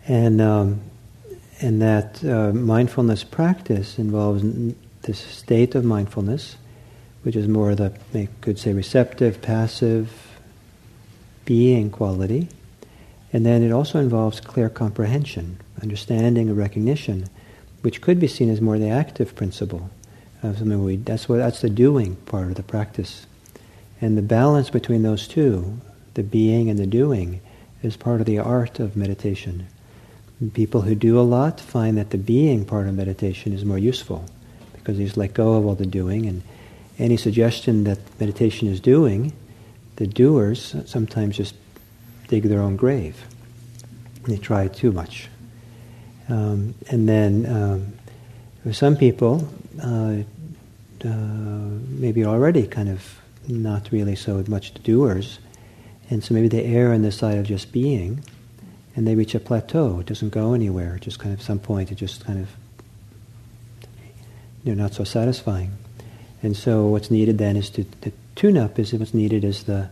And, 0.08 0.42
um, 0.42 0.82
and 1.62 1.82
that 1.82 2.24
uh, 2.24 2.52
mindfulness 2.52 3.24
practice 3.24 3.98
involves 3.98 4.44
this 5.02 5.20
state 5.20 5.76
of 5.76 5.84
mindfulness, 5.86 6.58
which 7.24 7.36
is 7.36 7.48
more 7.48 7.74
the, 7.76 7.94
you 8.14 8.28
could 8.42 8.60
say, 8.60 8.74
receptive, 8.74 9.42
passive, 9.42 10.12
being 11.46 11.90
quality 11.90 12.48
and 13.32 13.46
then 13.46 13.64
it 13.64 13.72
also 13.72 14.00
involves 14.00 14.40
clear 14.40 14.70
comprehension, 14.70 15.60
understanding, 15.82 16.50
and 16.50 16.58
recognition, 16.58 17.30
which 17.82 18.02
could 18.02 18.20
be 18.20 18.28
seen 18.28 18.50
as 18.50 18.62
more 18.62 18.78
the 18.78 18.90
active 18.90 19.36
principle 19.36 19.90
of 20.42 20.58
something 20.58 20.84
we. 20.84 20.98
That's 20.98 21.30
what 21.30 21.38
that's 21.38 21.62
the 21.62 21.70
doing 21.70 22.16
part 22.16 22.48
of 22.48 22.56
the 22.56 22.64
practice, 22.64 23.28
and 24.02 24.18
the 24.18 24.22
balance 24.22 24.70
between 24.70 25.04
those 25.04 25.28
two, 25.28 25.80
the 26.14 26.24
being 26.24 26.70
and 26.70 26.80
the 26.80 26.88
doing, 26.88 27.42
is 27.84 27.96
part 27.96 28.20
of 28.20 28.26
the 28.26 28.40
art 28.40 28.80
of 28.80 28.96
meditation. 28.96 29.68
People 30.54 30.82
who 30.82 30.96
do 30.96 31.20
a 31.20 31.22
lot 31.22 31.60
find 31.60 31.98
that 31.98 32.12
the 32.12 32.18
being 32.18 32.66
part 32.66 32.88
of 32.88 32.94
meditation 32.94 33.54
is 33.54 33.66
more 33.66 33.78
useful 33.78 34.26
because 34.74 34.98
they 34.98 35.04
just 35.04 35.18
let 35.18 35.34
go 35.34 35.56
of 35.56 35.66
all 35.66 35.76
the 35.76 35.86
doing 35.86 36.26
and 36.26 36.42
any 36.98 37.18
suggestion 37.18 37.86
that 37.86 38.00
meditation 38.20 38.68
is 38.68 38.80
doing, 38.80 39.34
the 39.96 40.08
doers 40.08 40.76
sometimes 40.86 41.38
just 41.38 41.56
dig 42.30 42.44
their 42.44 42.62
own 42.62 42.78
grave. 42.78 43.26
They 44.24 44.38
try 44.38 44.68
too 44.68 44.92
much. 44.92 45.28
Um, 46.30 46.76
and 46.90 47.10
then 47.10 47.46
um, 47.48 47.94
for 48.64 48.72
some 48.72 48.96
people, 48.96 49.50
uh, 49.84 50.18
uh, 51.04 51.08
maybe 51.88 52.24
already 52.24 52.68
kind 52.68 52.90
of 52.90 53.20
not 53.48 53.92
really 53.92 54.16
so 54.16 54.44
much 54.48 54.74
doers, 54.84 55.40
and 56.10 56.24
so 56.24 56.34
maybe 56.34 56.48
they 56.48 56.66
err 56.66 56.94
on 56.94 57.02
the 57.02 57.12
side 57.12 57.38
of 57.38 57.46
just 57.46 57.72
being, 57.72 58.24
and 58.96 59.08
they 59.08 59.16
reach 59.16 59.34
a 59.34 59.40
plateau. 59.40 60.00
It 60.00 60.06
doesn't 60.06 60.30
go 60.30 60.54
anywhere. 60.54 61.00
Just 61.00 61.20
kind 61.20 61.34
of 61.34 61.40
at 61.40 61.46
some 61.46 61.60
point 61.60 61.92
it 61.92 61.96
just 61.96 62.26
kind 62.26 62.40
of 62.40 62.50
you 64.64 64.76
know 64.76 64.84
not 64.84 64.94
so 64.94 65.04
satisfying. 65.04 65.72
And 66.44 66.56
so 66.56 66.88
what's 66.88 67.12
needed 67.12 67.38
then 67.38 67.58
is 67.58 67.70
to, 67.72 67.84
to 68.02 68.12
tune 68.36 68.58
up. 68.58 68.78
Is 68.78 68.94
what's 68.94 69.14
needed 69.14 69.44
is 69.44 69.64
the 69.64 69.90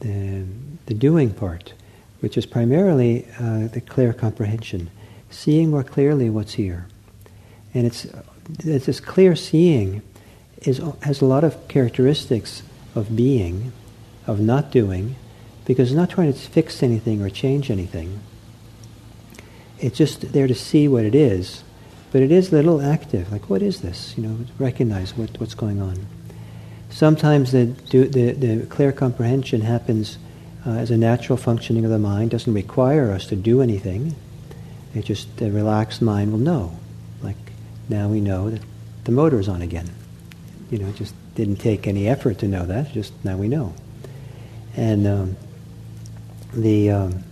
the, 0.00 0.44
the 0.86 0.94
doing 0.94 1.30
part 1.32 1.72
which 2.20 2.36
is 2.36 2.46
primarily 2.46 3.26
uh, 3.38 3.68
the 3.68 3.80
clear 3.80 4.12
comprehension, 4.12 4.90
seeing 5.30 5.70
more 5.70 5.84
clearly 5.84 6.28
what's 6.30 6.54
here. 6.54 6.86
And 7.74 7.86
it's, 7.86 8.06
it's 8.64 8.86
this 8.86 9.00
clear 9.00 9.36
seeing 9.36 10.02
is, 10.62 10.80
has 11.02 11.20
a 11.20 11.26
lot 11.26 11.44
of 11.44 11.68
characteristics 11.68 12.62
of 12.94 13.14
being, 13.14 13.72
of 14.26 14.40
not 14.40 14.70
doing, 14.70 15.16
because 15.64 15.90
it's 15.90 15.96
not 15.96 16.10
trying 16.10 16.32
to 16.32 16.38
fix 16.38 16.82
anything 16.82 17.22
or 17.22 17.30
change 17.30 17.70
anything. 17.70 18.20
It's 19.78 19.96
just 19.96 20.32
there 20.32 20.48
to 20.48 20.54
see 20.54 20.88
what 20.88 21.04
it 21.04 21.14
is, 21.14 21.62
but 22.10 22.22
it 22.22 22.32
is 22.32 22.48
a 22.48 22.56
little 22.56 22.80
active. 22.80 23.30
Like, 23.30 23.48
what 23.48 23.62
is 23.62 23.82
this? 23.82 24.16
You 24.16 24.24
know, 24.24 24.38
recognize 24.58 25.16
what, 25.16 25.38
what's 25.38 25.54
going 25.54 25.80
on. 25.80 26.06
Sometimes 26.90 27.52
the, 27.52 27.66
the, 27.90 28.32
the 28.32 28.66
clear 28.66 28.92
comprehension 28.92 29.60
happens 29.60 30.18
uh, 30.66 30.70
as 30.70 30.90
a 30.90 30.96
natural 30.96 31.36
functioning 31.36 31.84
of 31.84 31.90
the 31.90 31.98
mind, 31.98 32.30
doesn't 32.30 32.52
require 32.52 33.12
us 33.12 33.26
to 33.26 33.36
do 33.36 33.62
anything. 33.62 34.14
It 34.94 35.04
just, 35.04 35.36
the 35.36 35.50
relaxed 35.50 36.02
mind 36.02 36.32
will 36.32 36.38
know. 36.38 36.76
Like 37.22 37.36
now 37.88 38.08
we 38.08 38.20
know 38.20 38.50
that 38.50 38.62
the 39.04 39.12
motor 39.12 39.38
is 39.38 39.48
on 39.48 39.62
again. 39.62 39.90
You 40.70 40.78
know, 40.78 40.88
it 40.88 40.96
just 40.96 41.14
didn't 41.34 41.56
take 41.56 41.86
any 41.86 42.08
effort 42.08 42.38
to 42.38 42.48
know 42.48 42.66
that, 42.66 42.92
just 42.92 43.12
now 43.24 43.36
we 43.36 43.48
know. 43.48 43.74
And 44.76 45.06
um, 45.06 45.36
the, 46.52 46.90
um, 46.90 47.24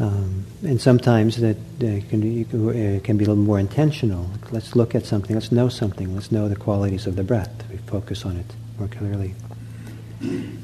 Um, 0.00 0.46
and 0.64 0.80
sometimes 0.80 1.36
that 1.36 1.56
uh, 1.78 2.00
can, 2.10 2.20
uh, 2.42 3.00
can 3.04 3.16
be 3.18 3.24
a 3.24 3.28
little 3.28 3.36
more 3.36 3.60
intentional. 3.60 4.26
Let's 4.50 4.74
look 4.74 4.94
at 4.94 5.06
something, 5.06 5.36
let's 5.36 5.52
know 5.52 5.68
something, 5.68 6.14
let's 6.14 6.30
know 6.30 6.48
the 6.48 6.56
qualities 6.56 7.06
of 7.06 7.14
the 7.14 7.22
breath. 7.22 7.52
We 7.70 7.76
focus 7.86 8.24
on 8.24 8.36
it 8.36 8.46
more 8.78 8.88
clearly. 8.88 9.34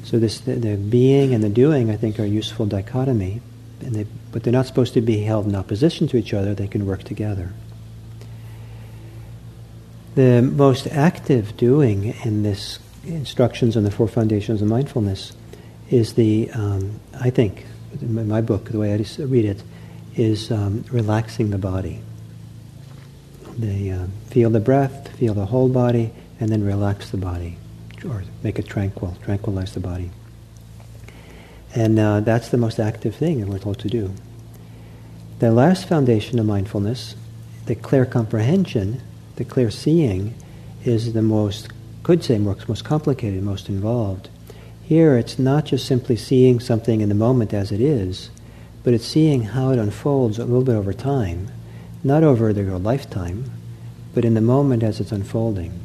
So 0.03 0.19
this, 0.19 0.39
the, 0.39 0.55
the 0.55 0.75
being 0.75 1.33
and 1.33 1.43
the 1.43 1.49
doing, 1.49 1.89
I 1.89 1.97
think, 1.97 2.19
are 2.19 2.25
useful 2.25 2.65
dichotomy, 2.65 3.41
and 3.81 3.93
they, 3.93 4.05
but 4.31 4.43
they're 4.43 4.53
not 4.53 4.65
supposed 4.65 4.93
to 4.93 5.01
be 5.01 5.21
held 5.21 5.45
in 5.47 5.55
opposition 5.55 6.07
to 6.09 6.17
each 6.17 6.33
other. 6.33 6.53
They 6.55 6.67
can 6.67 6.85
work 6.85 7.03
together. 7.03 7.53
The 10.15 10.41
most 10.41 10.87
active 10.87 11.55
doing 11.57 12.15
in 12.23 12.43
this 12.43 12.79
instructions 13.05 13.77
on 13.77 13.83
the 13.83 13.91
four 13.91 14.07
foundations 14.07 14.61
of 14.61 14.67
mindfulness 14.67 15.33
is 15.89 16.13
the, 16.13 16.49
um, 16.51 16.99
I 17.19 17.29
think, 17.29 17.65
in 18.01 18.27
my 18.27 18.41
book, 18.41 18.65
the 18.69 18.79
way 18.79 18.93
I 18.93 18.97
read 19.19 19.45
it, 19.45 19.63
is 20.15 20.51
um, 20.51 20.83
relaxing 20.91 21.49
the 21.49 21.57
body. 21.57 22.01
They 23.57 23.91
uh, 23.91 24.07
feel 24.27 24.49
the 24.49 24.59
breath, 24.59 25.15
feel 25.17 25.33
the 25.33 25.45
whole 25.45 25.69
body, 25.69 26.11
and 26.39 26.49
then 26.49 26.63
relax 26.63 27.09
the 27.11 27.17
body, 27.17 27.57
or 28.05 28.23
make 28.43 28.59
it 28.59 28.67
tranquil, 28.67 29.17
tranquilize 29.23 29.73
the 29.73 29.79
body. 29.79 30.11
And 31.75 31.99
uh, 31.99 32.19
that's 32.21 32.49
the 32.49 32.57
most 32.57 32.79
active 32.79 33.15
thing 33.15 33.41
that 33.41 33.47
we're 33.47 33.59
told 33.59 33.79
to 33.79 33.87
do. 33.87 34.13
The 35.39 35.51
last 35.51 35.87
foundation 35.87 36.39
of 36.39 36.45
mindfulness, 36.45 37.15
the 37.65 37.75
clear 37.75 38.05
comprehension, 38.05 39.01
the 39.35 39.45
clear 39.45 39.69
seeing, 39.69 40.33
is 40.83 41.13
the 41.13 41.21
most, 41.21 41.69
could 42.03 42.23
say, 42.23 42.37
most, 42.37 42.67
most 42.67 42.83
complicated, 42.83 43.43
most 43.43 43.69
involved. 43.69 44.29
Here, 44.83 45.17
it's 45.17 45.37
not 45.37 45.65
just 45.65 45.85
simply 45.85 46.15
seeing 46.15 46.59
something 46.59 47.01
in 47.01 47.09
the 47.09 47.15
moment 47.15 47.53
as 47.53 47.71
it 47.71 47.79
is, 47.79 48.31
but 48.83 48.93
it's 48.93 49.05
seeing 49.05 49.43
how 49.43 49.69
it 49.71 49.79
unfolds 49.79 50.39
a 50.39 50.45
little 50.45 50.63
bit 50.63 50.75
over 50.75 50.93
time, 50.93 51.49
not 52.03 52.23
over 52.23 52.49
your 52.49 52.79
lifetime, 52.79 53.51
but 54.13 54.25
in 54.25 54.33
the 54.33 54.41
moment 54.41 54.81
as 54.81 54.99
it's 54.99 55.11
unfolding. 55.11 55.79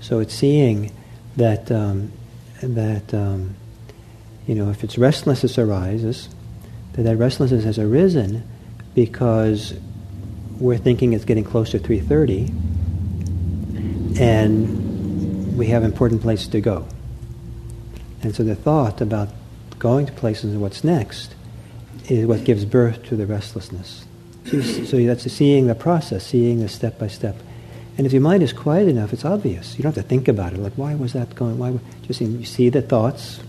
So 0.00 0.18
it's 0.18 0.34
seeing 0.34 0.90
that 1.36 1.70
um, 1.70 2.12
that 2.62 3.12
um, 3.14 3.54
you 4.46 4.54
know 4.54 4.70
if 4.70 4.84
it's 4.84 4.98
restlessness 4.98 5.58
arises, 5.58 6.28
that 6.92 7.02
that 7.02 7.16
restlessness 7.16 7.64
has 7.64 7.78
arisen 7.78 8.48
because 8.94 9.74
we're 10.58 10.78
thinking 10.78 11.12
it's 11.12 11.24
getting 11.24 11.44
close 11.44 11.70
to 11.70 11.78
3:30, 11.78 12.48
and 14.20 15.56
we 15.56 15.66
have 15.66 15.84
important 15.84 16.22
places 16.22 16.48
to 16.48 16.60
go. 16.60 16.86
And 18.22 18.34
so 18.34 18.44
the 18.44 18.54
thought 18.54 19.00
about 19.00 19.30
going 19.78 20.06
to 20.06 20.12
places 20.12 20.52
and 20.52 20.60
what's 20.62 20.84
next 20.84 21.34
is 22.08 22.26
what 22.26 22.44
gives 22.44 22.64
birth 22.64 23.02
to 23.04 23.16
the 23.16 23.26
restlessness. 23.26 24.04
So 24.44 24.96
that's 25.06 25.30
seeing 25.32 25.66
the 25.66 25.74
process, 25.74 26.26
seeing 26.26 26.60
the 26.60 26.68
step 26.68 26.98
by 26.98 27.08
step. 27.08 27.36
And 27.98 28.06
if 28.06 28.12
your 28.12 28.22
mind 28.22 28.42
is 28.42 28.52
quiet 28.52 28.88
enough, 28.88 29.12
it's 29.12 29.24
obvious. 29.24 29.76
You 29.76 29.82
don't 29.82 29.94
have 29.94 30.02
to 30.02 30.08
think 30.08 30.28
about 30.28 30.54
it. 30.54 30.58
Like, 30.58 30.72
why 30.74 30.94
was 30.94 31.12
that 31.12 31.34
going? 31.34 31.58
Why? 31.58 31.78
Just 32.02 32.20
you 32.20 32.44
see 32.44 32.68
the 32.70 32.80
thoughts, 32.80 33.40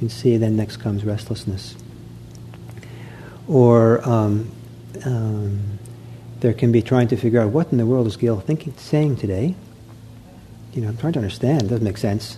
and 0.00 0.10
see. 0.10 0.36
Then 0.36 0.56
next 0.56 0.78
comes 0.78 1.04
restlessness. 1.04 1.76
Or 3.46 4.06
um, 4.08 4.50
um, 5.04 5.78
there 6.40 6.52
can 6.52 6.72
be 6.72 6.82
trying 6.82 7.08
to 7.08 7.16
figure 7.16 7.40
out 7.40 7.50
what 7.50 7.70
in 7.72 7.78
the 7.78 7.86
world 7.86 8.06
is 8.06 8.16
Gil 8.16 8.40
thinking, 8.40 8.74
saying 8.76 9.16
today. 9.16 9.54
You 10.72 10.82
know, 10.82 10.88
I'm 10.88 10.96
trying 10.96 11.12
to 11.12 11.20
understand. 11.20 11.62
It 11.62 11.68
doesn't 11.68 11.84
make 11.84 11.98
sense. 11.98 12.36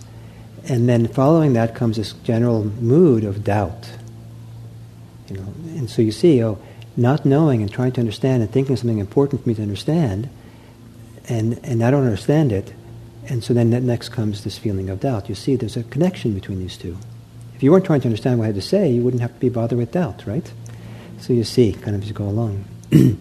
And 0.69 0.87
then 0.87 1.07
following 1.07 1.53
that 1.53 1.73
comes 1.73 1.97
this 1.97 2.13
general 2.13 2.65
mood 2.65 3.23
of 3.23 3.43
doubt. 3.43 3.89
You 5.27 5.37
know, 5.37 5.53
and 5.75 5.89
so 5.89 6.01
you 6.01 6.11
see, 6.11 6.43
oh, 6.43 6.59
not 6.95 7.25
knowing 7.25 7.61
and 7.61 7.71
trying 7.71 7.93
to 7.93 8.01
understand 8.01 8.43
and 8.43 8.51
thinking 8.51 8.75
something 8.75 8.99
important 8.99 9.43
for 9.43 9.49
me 9.49 9.55
to 9.55 9.61
understand, 9.61 10.29
and, 11.27 11.59
and 11.63 11.83
I 11.83 11.91
don't 11.91 12.03
understand 12.03 12.51
it, 12.51 12.73
and 13.27 13.43
so 13.43 13.53
then 13.53 13.69
next 13.85 14.09
comes 14.09 14.43
this 14.43 14.57
feeling 14.57 14.89
of 14.89 15.01
doubt. 15.01 15.29
You 15.29 15.35
see, 15.35 15.55
there's 15.55 15.77
a 15.77 15.83
connection 15.83 16.33
between 16.33 16.59
these 16.59 16.77
two. 16.77 16.97
If 17.55 17.63
you 17.63 17.71
weren't 17.71 17.85
trying 17.85 18.01
to 18.01 18.07
understand 18.07 18.39
what 18.39 18.45
I 18.45 18.47
had 18.47 18.55
to 18.55 18.61
say, 18.61 18.89
you 18.89 19.01
wouldn't 19.01 19.21
have 19.21 19.33
to 19.33 19.39
be 19.39 19.49
bothered 19.49 19.77
with 19.77 19.91
doubt, 19.91 20.25
right? 20.25 20.51
So 21.19 21.33
you 21.33 21.43
see, 21.43 21.73
kind 21.73 21.95
of 21.95 22.03
as 22.03 22.07
you 22.07 22.13
go 22.13 22.25
along. 22.25 22.65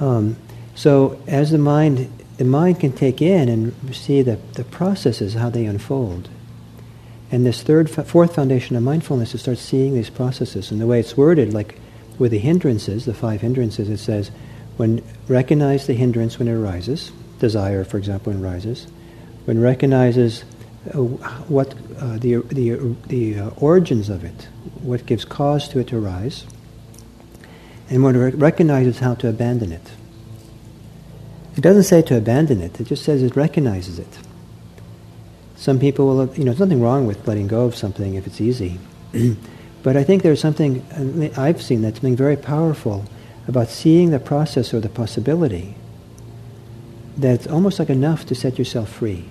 um, 0.00 0.36
so 0.74 1.20
as 1.26 1.50
the 1.50 1.58
mind, 1.58 2.10
the 2.36 2.44
mind 2.44 2.80
can 2.80 2.92
take 2.92 3.20
in 3.20 3.48
and 3.48 3.74
see 3.94 4.22
the, 4.22 4.36
the 4.54 4.64
processes, 4.64 5.34
how 5.34 5.50
they 5.50 5.66
unfold. 5.66 6.28
And 7.30 7.44
this 7.44 7.62
third, 7.62 7.90
fourth 7.90 8.34
foundation 8.34 8.76
of 8.76 8.82
mindfulness 8.82 9.34
is 9.34 9.42
start 9.42 9.58
seeing 9.58 9.94
these 9.94 10.08
processes. 10.08 10.70
And 10.70 10.80
the 10.80 10.86
way 10.86 11.00
it's 11.00 11.16
worded, 11.16 11.52
like 11.52 11.78
with 12.18 12.30
the 12.30 12.38
hindrances, 12.38 13.04
the 13.04 13.12
five 13.12 13.40
hindrances, 13.40 13.90
it 13.90 13.98
says, 13.98 14.30
when 14.78 15.02
recognize 15.26 15.86
the 15.86 15.92
hindrance 15.92 16.38
when 16.38 16.48
it 16.48 16.52
arises, 16.52 17.12
desire, 17.40 17.84
for 17.84 17.98
example, 17.98 18.32
when 18.32 18.42
it 18.42 18.46
arises, 18.46 18.86
when 19.44 19.60
recognizes 19.60 20.44
uh, 20.94 20.98
what 21.48 21.74
uh, 21.98 22.16
the 22.18 22.36
the 22.48 22.96
the 23.08 23.38
uh, 23.38 23.50
origins 23.58 24.08
of 24.08 24.24
it, 24.24 24.48
what 24.80 25.04
gives 25.04 25.24
cause 25.24 25.68
to 25.68 25.80
it 25.80 25.88
to 25.88 25.98
arise, 25.98 26.46
and 27.90 28.02
when 28.04 28.14
it 28.14 28.34
recognizes 28.36 29.00
how 29.00 29.14
to 29.16 29.28
abandon 29.28 29.72
it. 29.72 29.90
It 31.56 31.60
doesn't 31.60 31.82
say 31.82 32.02
to 32.02 32.16
abandon 32.16 32.60
it; 32.60 32.80
it 32.80 32.84
just 32.84 33.04
says 33.04 33.20
it 33.20 33.34
recognizes 33.34 33.98
it. 33.98 34.18
Some 35.56 35.80
people 35.80 36.06
will, 36.06 36.34
you 36.34 36.44
know, 36.44 36.52
there's 36.52 36.60
nothing 36.60 36.80
wrong 36.80 37.04
with 37.04 37.26
letting 37.26 37.48
go 37.48 37.64
of 37.64 37.74
something 37.74 38.14
if 38.14 38.28
it's 38.28 38.40
easy. 38.40 38.78
but 39.82 39.96
I 39.96 40.04
think 40.04 40.22
there's 40.22 40.40
something, 40.40 40.86
I've 41.36 41.60
seen 41.60 41.82
that's 41.82 41.96
something 41.96 42.14
very 42.14 42.36
powerful 42.36 43.04
about 43.48 43.68
seeing 43.68 44.10
the 44.10 44.20
process 44.20 44.72
or 44.72 44.80
the 44.80 44.88
possibility 44.88 45.74
that's 47.16 47.46
almost 47.46 47.78
like 47.78 47.90
enough 47.90 48.26
to 48.26 48.34
set 48.34 48.58
yourself 48.58 48.88
free. 48.88 49.24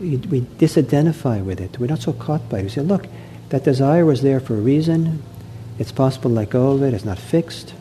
We, 0.00 0.16
we 0.16 0.40
disidentify 0.40 1.44
with 1.44 1.60
it. 1.60 1.78
We're 1.78 1.86
not 1.86 2.02
so 2.02 2.12
caught 2.12 2.48
by 2.48 2.58
it. 2.58 2.62
We 2.64 2.68
say, 2.70 2.80
look, 2.80 3.06
that 3.50 3.62
desire 3.62 4.04
was 4.04 4.22
there 4.22 4.40
for 4.40 4.54
a 4.54 4.60
reason. 4.60 5.22
It's 5.78 5.92
possible 5.92 6.30
to 6.30 6.34
let 6.34 6.50
go 6.50 6.72
of 6.72 6.82
it. 6.82 6.94
It's 6.94 7.04
not 7.04 7.18
fixed. 7.18 7.74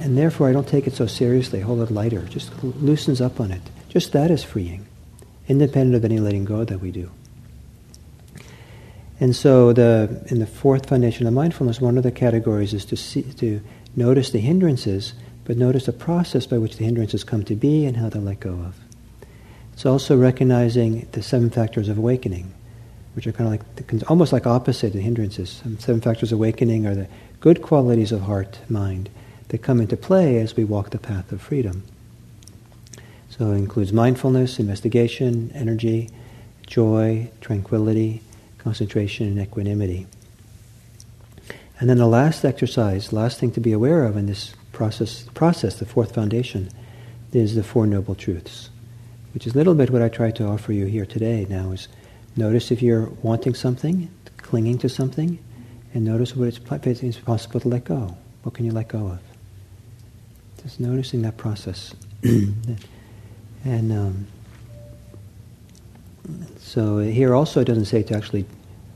And 0.00 0.18
therefore, 0.18 0.48
I 0.48 0.52
don't 0.52 0.66
take 0.66 0.88
it 0.88 0.94
so 0.94 1.06
seriously. 1.06 1.60
Hold 1.60 1.80
it 1.82 1.92
lighter. 1.92 2.22
Just 2.22 2.50
loosens 2.62 3.20
up 3.20 3.38
on 3.38 3.52
it. 3.52 3.62
Just 3.88 4.12
that 4.12 4.30
is 4.30 4.42
freeing 4.42 4.86
independent 5.48 5.94
of 5.94 6.04
any 6.04 6.18
letting 6.18 6.44
go 6.44 6.64
that 6.64 6.80
we 6.80 6.90
do. 6.90 7.10
And 9.20 9.36
so, 9.36 9.72
the, 9.72 10.24
in 10.26 10.40
the 10.40 10.46
fourth 10.46 10.88
foundation 10.88 11.26
of 11.26 11.32
mindfulness, 11.32 11.80
one 11.80 11.96
of 11.96 12.02
the 12.02 12.10
categories 12.10 12.74
is 12.74 12.84
to, 12.86 12.96
see, 12.96 13.22
to 13.22 13.60
notice 13.96 14.30
the 14.30 14.40
hindrances, 14.40 15.14
but 15.44 15.56
notice 15.56 15.86
the 15.86 15.92
process 15.92 16.46
by 16.46 16.58
which 16.58 16.76
the 16.76 16.84
hindrances 16.84 17.24
come 17.24 17.44
to 17.44 17.54
be 17.54 17.84
and 17.84 17.96
how 17.96 18.08
to 18.08 18.18
let 18.18 18.40
go 18.40 18.50
of. 18.50 18.76
It's 19.72 19.84
also 19.86 20.16
recognizing 20.16 21.08
the 21.12 21.22
seven 21.22 21.50
factors 21.50 21.88
of 21.88 21.98
awakening, 21.98 22.54
which 23.14 23.26
are 23.26 23.32
kind 23.32 23.52
of 23.54 23.60
like 23.76 24.10
almost 24.10 24.32
like 24.32 24.46
opposite 24.46 24.92
the 24.92 25.00
hindrances. 25.00 25.62
Seven 25.78 26.00
factors 26.00 26.32
of 26.32 26.38
awakening 26.38 26.86
are 26.86 26.94
the 26.94 27.08
good 27.40 27.60
qualities 27.60 28.12
of 28.12 28.22
heart, 28.22 28.58
mind, 28.68 29.10
that 29.48 29.62
come 29.62 29.80
into 29.80 29.96
play 29.96 30.38
as 30.38 30.56
we 30.56 30.64
walk 30.64 30.90
the 30.90 30.98
path 30.98 31.30
of 31.32 31.42
freedom. 31.42 31.82
So 33.28 33.50
it 33.50 33.56
includes 33.56 33.92
mindfulness, 33.92 34.60
investigation, 34.60 35.50
energy, 35.54 36.08
joy, 36.66 37.30
tranquility, 37.40 38.22
concentration, 38.58 39.26
and 39.26 39.40
equanimity. 39.40 40.06
And 41.80 41.90
then 41.90 41.98
the 41.98 42.06
last 42.06 42.44
exercise, 42.44 43.12
last 43.12 43.38
thing 43.38 43.50
to 43.52 43.60
be 43.60 43.72
aware 43.72 44.04
of 44.04 44.16
in 44.16 44.26
this 44.26 44.54
process, 44.72 45.24
process, 45.34 45.76
the 45.76 45.86
fourth 45.86 46.14
foundation, 46.14 46.68
is 47.32 47.54
the 47.54 47.64
Four 47.64 47.86
Noble 47.86 48.14
Truths, 48.14 48.70
which 49.32 49.46
is 49.46 49.54
a 49.54 49.56
little 49.56 49.74
bit 49.74 49.90
what 49.90 50.02
I 50.02 50.08
try 50.08 50.30
to 50.32 50.46
offer 50.46 50.72
you 50.72 50.86
here 50.86 51.06
today 51.06 51.46
now 51.48 51.72
is 51.72 51.88
notice 52.36 52.70
if 52.70 52.80
you're 52.80 53.06
wanting 53.22 53.54
something, 53.54 54.08
clinging 54.36 54.78
to 54.78 54.88
something, 54.88 55.38
and 55.92 56.04
notice 56.04 56.36
what 56.36 56.46
it's, 56.48 56.58
possible 56.58 57.60
to 57.60 57.68
let 57.68 57.84
go. 57.84 58.16
What 58.44 58.54
can 58.54 58.64
you 58.64 58.72
let 58.72 58.88
go 58.88 59.08
of? 59.08 59.20
Just 60.62 60.78
noticing 60.78 61.22
that 61.22 61.36
process. 61.36 61.94
And 63.64 63.92
um, 63.92 64.26
so 66.58 66.98
here 66.98 67.34
also 67.34 67.60
it 67.60 67.64
doesn't 67.64 67.86
say 67.86 68.02
to 68.02 68.14
actually 68.14 68.44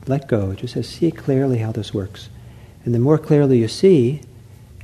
let 0.07 0.27
go. 0.27 0.51
It 0.51 0.59
just 0.59 0.75
says 0.75 0.87
see 0.87 1.11
clearly 1.11 1.57
how 1.57 1.71
this 1.71 1.93
works. 1.93 2.29
And 2.85 2.95
the 2.95 2.99
more 2.99 3.17
clearly 3.17 3.59
you 3.59 3.67
see, 3.67 4.21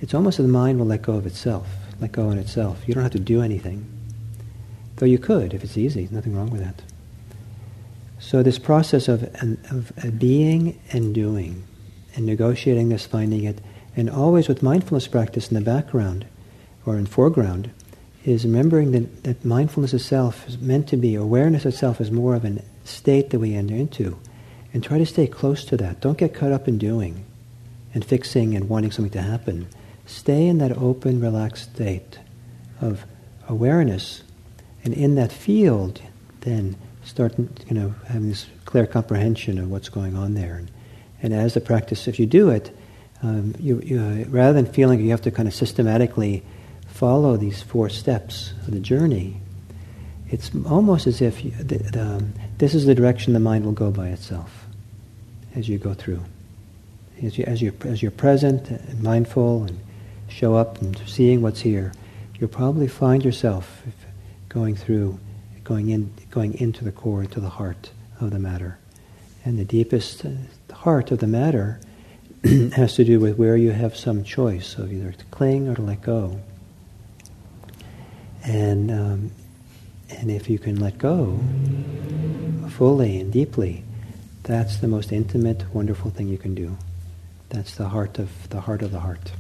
it's 0.01 0.13
almost 0.13 0.37
the 0.37 0.43
mind 0.43 0.79
will 0.79 0.85
let 0.85 1.01
go 1.01 1.13
of 1.13 1.25
itself, 1.25 1.67
let 1.99 2.11
go 2.11 2.29
in 2.29 2.37
itself. 2.37 2.83
You 2.85 2.93
don't 2.93 3.03
have 3.03 3.11
to 3.13 3.19
do 3.19 3.41
anything. 3.41 3.89
Though 4.97 5.05
you 5.05 5.17
could 5.17 5.53
if 5.53 5.63
it's 5.63 5.77
easy, 5.77 6.07
nothing 6.11 6.35
wrong 6.35 6.49
with 6.49 6.61
that. 6.61 6.81
So 8.19 8.43
this 8.43 8.59
process 8.59 9.07
of, 9.07 9.23
of 9.71 10.19
being 10.19 10.79
and 10.91 11.13
doing 11.13 11.63
and 12.15 12.25
negotiating 12.25 12.89
this, 12.89 13.05
finding 13.05 13.43
it, 13.43 13.59
and 13.95 14.09
always 14.09 14.47
with 14.47 14.63
mindfulness 14.63 15.07
practice 15.07 15.49
in 15.49 15.55
the 15.55 15.61
background 15.61 16.25
or 16.85 16.97
in 16.97 17.05
foreground, 17.05 17.71
is 18.23 18.45
remembering 18.45 18.91
that, 18.91 19.23
that 19.23 19.45
mindfulness 19.45 19.93
itself 19.93 20.47
is 20.47 20.57
meant 20.57 20.87
to 20.89 20.97
be, 20.97 21.15
awareness 21.15 21.65
itself 21.65 22.01
is 22.01 22.09
more 22.09 22.35
of 22.35 22.43
a 22.43 22.61
state 22.83 23.29
that 23.29 23.39
we 23.39 23.53
enter 23.53 23.75
into. 23.75 24.17
And 24.73 24.83
try 24.83 24.97
to 24.97 25.05
stay 25.05 25.27
close 25.27 25.63
to 25.65 25.77
that. 25.77 26.01
Don't 26.01 26.17
get 26.17 26.33
caught 26.33 26.51
up 26.51 26.67
in 26.67 26.77
doing 26.77 27.25
and 27.95 28.05
fixing 28.05 28.55
and 28.55 28.69
wanting 28.69 28.91
something 28.91 29.11
to 29.11 29.21
happen. 29.21 29.67
stay 30.05 30.45
in 30.45 30.59
that 30.59 30.77
open, 30.77 31.19
relaxed 31.19 31.73
state 31.73 32.19
of 32.79 33.03
awareness, 33.47 34.21
and 34.83 34.93
in 34.93 35.15
that 35.15 35.31
field, 35.31 35.99
then 36.41 36.75
start 37.03 37.33
you 37.39 37.73
know 37.73 37.95
having 38.07 38.29
this 38.29 38.45
clear 38.65 38.85
comprehension 38.85 39.57
of 39.57 39.71
what's 39.71 39.89
going 39.89 40.15
on 40.15 40.35
there. 40.35 40.57
And, 40.57 40.71
and 41.23 41.33
as 41.33 41.55
the 41.55 41.61
practice, 41.61 42.07
if 42.07 42.19
you 42.19 42.27
do 42.27 42.49
it, 42.49 42.75
um, 43.23 43.55
you, 43.57 43.79
you 43.79 43.99
uh, 43.99 44.29
rather 44.29 44.53
than 44.53 44.71
feeling 44.71 44.99
you 44.99 45.09
have 45.09 45.21
to 45.23 45.31
kind 45.31 45.47
of 45.47 45.55
systematically 45.55 46.43
follow 46.85 47.37
these 47.37 47.63
four 47.63 47.89
steps 47.89 48.53
of 48.67 48.71
the 48.71 48.79
journey, 48.79 49.41
it's 50.29 50.51
almost 50.69 51.07
as 51.07 51.21
if 51.21 51.43
you, 51.43 51.51
the, 51.51 51.77
the, 51.77 52.01
um, 52.01 52.33
this 52.57 52.75
is 52.75 52.85
the 52.85 52.93
direction 52.93 53.33
the 53.33 53.39
mind 53.39 53.65
will 53.65 53.71
go 53.71 53.89
by 53.89 54.09
itself 54.09 54.65
as 55.55 55.67
you 55.67 55.77
go 55.77 55.93
through. 55.93 56.21
As, 57.24 57.38
you, 57.38 57.45
as, 57.45 57.61
you're, 57.61 57.74
as 57.86 58.01
you're 58.01 58.11
present 58.11 58.70
and 58.70 59.01
mindful 59.01 59.63
and 59.63 59.80
show 60.28 60.55
up 60.55 60.82
and 60.82 60.97
seeing 61.05 61.41
what's 61.41 61.61
here, 61.61 61.93
you'll 62.38 62.49
probably 62.49 62.88
find 62.88 63.24
yourself 63.24 63.84
going 64.49 64.76
through, 64.76 65.20
going, 65.63 65.89
in, 65.89 66.13
going 66.30 66.53
into 66.59 66.84
the 66.84 66.91
core, 66.91 67.22
into 67.22 67.39
the 67.39 67.49
heart 67.49 67.91
of 68.20 68.32
the 68.32 68.39
matter. 68.39 68.78
And 69.43 69.57
the 69.59 69.66
deepest 69.66 70.26
heart 70.72 71.11
of 71.11 71.20
the 71.20 71.28
matter 71.28 71.80
has 72.74 72.95
to 72.95 73.03
do 73.03 73.20
with 73.20 73.38
where 73.38 73.55
you 73.55 73.72
have 73.72 73.95
some 73.95 74.24
choice 74.24 74.78
of 74.78 74.91
either 74.91 75.11
to 75.11 75.26
cling 75.26 75.68
or 75.68 75.76
to 75.76 75.82
let 75.82 76.01
go. 76.01 76.39
And, 78.43 78.91
um, 78.91 79.32
and 80.09 80.30
if 80.30 80.49
you 80.49 80.59
can 80.59 80.80
let 80.80 80.97
go 80.97 81.39
fully 82.70 83.20
and 83.20 83.32
deeply, 83.32 83.84
that's 84.43 84.78
the 84.78 84.88
most 84.88 85.11
intimate, 85.11 85.74
wonderful 85.74 86.11
thing 86.11 86.28
you 86.28 86.38
can 86.38 86.53
do. 86.53 86.78
That's 87.49 87.75
the 87.75 87.89
heart 87.89 88.19
of 88.19 88.49
the 88.49 88.61
heart 88.61 88.81
of 88.81 88.91
the 88.91 88.99
heart. 88.99 89.31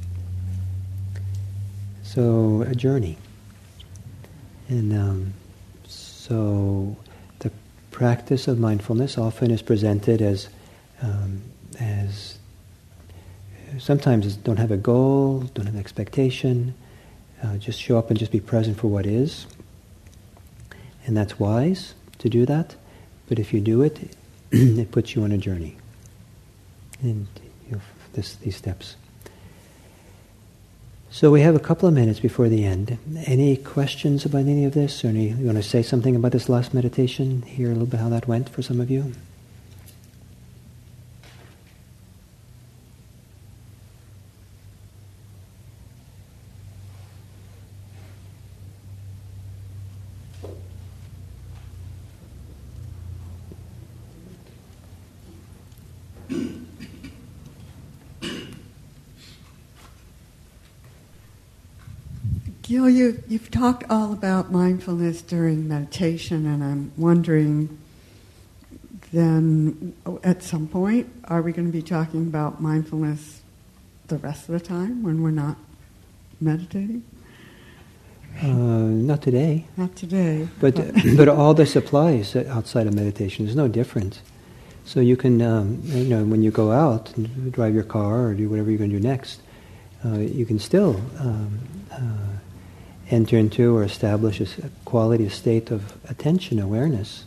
So 2.03 2.63
a 2.67 2.75
journey, 2.75 3.17
and 4.69 4.93
um, 4.93 5.33
so 5.87 6.95
the 7.39 7.51
practice 7.91 8.47
of 8.47 8.59
mindfulness 8.59 9.17
often 9.17 9.51
is 9.51 9.61
presented 9.61 10.21
as 10.21 10.49
um, 11.01 11.41
as 11.79 12.37
sometimes 13.79 14.35
don't 14.37 14.57
have 14.57 14.71
a 14.71 14.77
goal, 14.77 15.41
don't 15.53 15.65
have 15.65 15.75
an 15.75 15.79
expectation, 15.79 16.73
uh, 17.43 17.57
just 17.57 17.81
show 17.81 17.97
up 17.97 18.09
and 18.09 18.17
just 18.17 18.31
be 18.31 18.39
present 18.39 18.77
for 18.77 18.87
what 18.87 19.05
is, 19.05 19.47
and 21.05 21.17
that's 21.17 21.39
wise 21.39 21.95
to 22.19 22.29
do 22.29 22.45
that. 22.45 22.75
But 23.27 23.39
if 23.39 23.53
you 23.53 23.59
do 23.59 23.81
it, 23.81 24.15
it 24.51 24.91
puts 24.91 25.15
you 25.15 25.23
on 25.23 25.31
a 25.31 25.37
journey. 25.37 25.75
And 27.01 27.27
this, 28.15 28.35
these 28.35 28.55
steps. 28.55 28.95
So 31.11 31.31
we 31.31 31.41
have 31.41 31.55
a 31.55 31.59
couple 31.59 31.87
of 31.87 31.93
minutes 31.93 32.19
before 32.19 32.49
the 32.49 32.65
end. 32.65 32.97
Any 33.25 33.55
questions 33.55 34.25
about 34.25 34.39
any 34.39 34.65
of 34.65 34.73
this? 34.73 35.05
Or 35.05 35.07
any, 35.07 35.29
you 35.29 35.45
want 35.45 35.57
to 35.57 35.63
say 35.63 35.81
something 35.81 36.13
about 36.13 36.33
this 36.33 36.49
last 36.49 36.73
meditation? 36.73 37.41
Hear 37.43 37.67
a 37.67 37.71
little 37.71 37.85
bit 37.85 38.01
how 38.01 38.09
that 38.09 38.27
went 38.27 38.49
for 38.49 38.61
some 38.61 38.81
of 38.81 38.91
you? 38.91 39.13
You, 62.95 63.23
you've 63.27 63.51
talked 63.51 63.83
all 63.89 64.13
about 64.13 64.51
mindfulness 64.51 65.21
during 65.21 65.67
meditation, 65.67 66.45
and 66.45 66.63
I'm 66.63 66.91
wondering 66.97 67.77
then 69.11 69.93
at 70.23 70.43
some 70.43 70.67
point, 70.67 71.09
are 71.25 71.41
we 71.41 71.51
going 71.51 71.67
to 71.67 71.71
be 71.71 71.81
talking 71.81 72.27
about 72.27 72.61
mindfulness 72.61 73.41
the 74.07 74.17
rest 74.17 74.49
of 74.49 74.59
the 74.59 74.65
time 74.65 75.03
when 75.03 75.21
we're 75.21 75.31
not 75.31 75.57
meditating? 76.41 77.03
Uh, 78.41 78.47
not 78.47 79.21
today. 79.21 79.65
Not 79.77 79.95
today. 79.95 80.47
But, 80.59 80.75
but 81.15 81.27
all 81.39 81.53
this 81.53 81.75
applies 81.75 82.35
outside 82.35 82.87
of 82.87 82.93
meditation. 82.93 83.45
There's 83.45 83.55
no 83.55 83.69
difference. 83.69 84.21
So 84.83 84.99
you 84.99 85.15
can, 85.15 85.41
um, 85.41 85.81
you 85.85 86.03
know, 86.03 86.25
when 86.25 86.43
you 86.43 86.51
go 86.51 86.71
out 86.71 87.15
and 87.15 87.51
drive 87.51 87.73
your 87.73 87.83
car 87.83 88.27
or 88.27 88.33
do 88.33 88.49
whatever 88.49 88.69
you're 88.69 88.77
going 88.77 88.91
to 88.91 88.97
do 88.97 89.03
next, 89.03 89.41
uh, 90.03 90.17
you 90.17 90.45
can 90.45 90.59
still 90.59 91.01
um, 91.19 91.59
uh, 91.91 91.97
enter 93.09 93.37
into 93.37 93.75
or 93.75 93.83
establish 93.83 94.41
a 94.41 94.69
quality, 94.83 95.25
a 95.25 95.29
state 95.29 95.71
of 95.71 95.95
attention, 96.09 96.59
awareness 96.59 97.25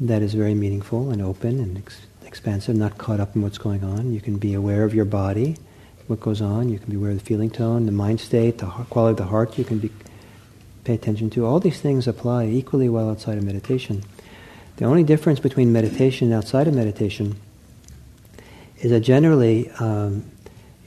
that 0.00 0.22
is 0.22 0.34
very 0.34 0.54
meaningful 0.54 1.10
and 1.10 1.20
open 1.20 1.60
and 1.60 1.78
ex- 1.78 2.06
expansive, 2.24 2.76
not 2.76 2.98
caught 2.98 3.20
up 3.20 3.34
in 3.34 3.42
what's 3.42 3.58
going 3.58 3.82
on. 3.82 4.12
You 4.12 4.20
can 4.20 4.38
be 4.38 4.54
aware 4.54 4.84
of 4.84 4.94
your 4.94 5.04
body, 5.04 5.56
what 6.06 6.20
goes 6.20 6.40
on. 6.40 6.68
You 6.68 6.78
can 6.78 6.90
be 6.90 6.96
aware 6.96 7.10
of 7.10 7.18
the 7.18 7.24
feeling 7.24 7.50
tone, 7.50 7.86
the 7.86 7.92
mind 7.92 8.20
state, 8.20 8.58
the 8.58 8.66
quality 8.66 9.12
of 9.12 9.16
the 9.18 9.30
heart. 9.30 9.58
You 9.58 9.64
can 9.64 9.78
be, 9.78 9.90
pay 10.84 10.94
attention 10.94 11.30
to. 11.30 11.46
All 11.46 11.60
these 11.60 11.80
things 11.80 12.06
apply 12.06 12.46
equally 12.46 12.88
well 12.88 13.10
outside 13.10 13.38
of 13.38 13.44
meditation. 13.44 14.04
The 14.76 14.84
only 14.84 15.02
difference 15.02 15.40
between 15.40 15.72
meditation 15.72 16.28
and 16.28 16.36
outside 16.36 16.68
of 16.68 16.74
meditation 16.74 17.36
is 18.78 18.92
that 18.92 19.00
generally 19.00 19.70
um, 19.80 20.30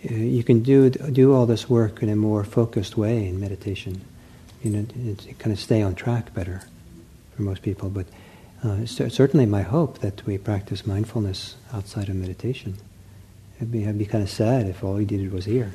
you 0.02 0.44
can 0.44 0.62
do 0.62 0.90
do 0.90 1.34
all 1.34 1.46
this 1.46 1.70
work 1.70 2.02
in 2.02 2.10
a 2.10 2.16
more 2.16 2.44
focused 2.44 2.98
way 2.98 3.28
in 3.28 3.40
meditation. 3.40 4.02
You 4.64 4.72
know, 4.72 4.86
it, 4.96 5.40
kind 5.40 5.52
of 5.54 5.60
stay 5.60 5.82
on 5.82 5.96
track 5.96 6.34
better 6.34 6.62
for 7.36 7.42
most 7.42 7.62
people. 7.62 7.90
But 7.90 8.08
uh, 8.64 8.86
certainly, 8.86 9.46
my 9.46 9.62
hope 9.64 10.00
that 10.00 10.26
we 10.26 10.38
practice 10.38 10.86
mindfulness 10.86 11.56
outside 11.74 12.10
of 12.10 12.16
meditation. 12.16 12.78
It'd 13.58 13.72
be, 13.72 13.88
I'd 13.88 13.98
be 13.98 14.06
kind 14.06 14.24
of 14.24 14.30
sad 14.30 14.68
if 14.68 14.84
all 14.84 14.94
we 14.94 15.06
did 15.06 15.32
was 15.32 15.46
here. 15.46 15.72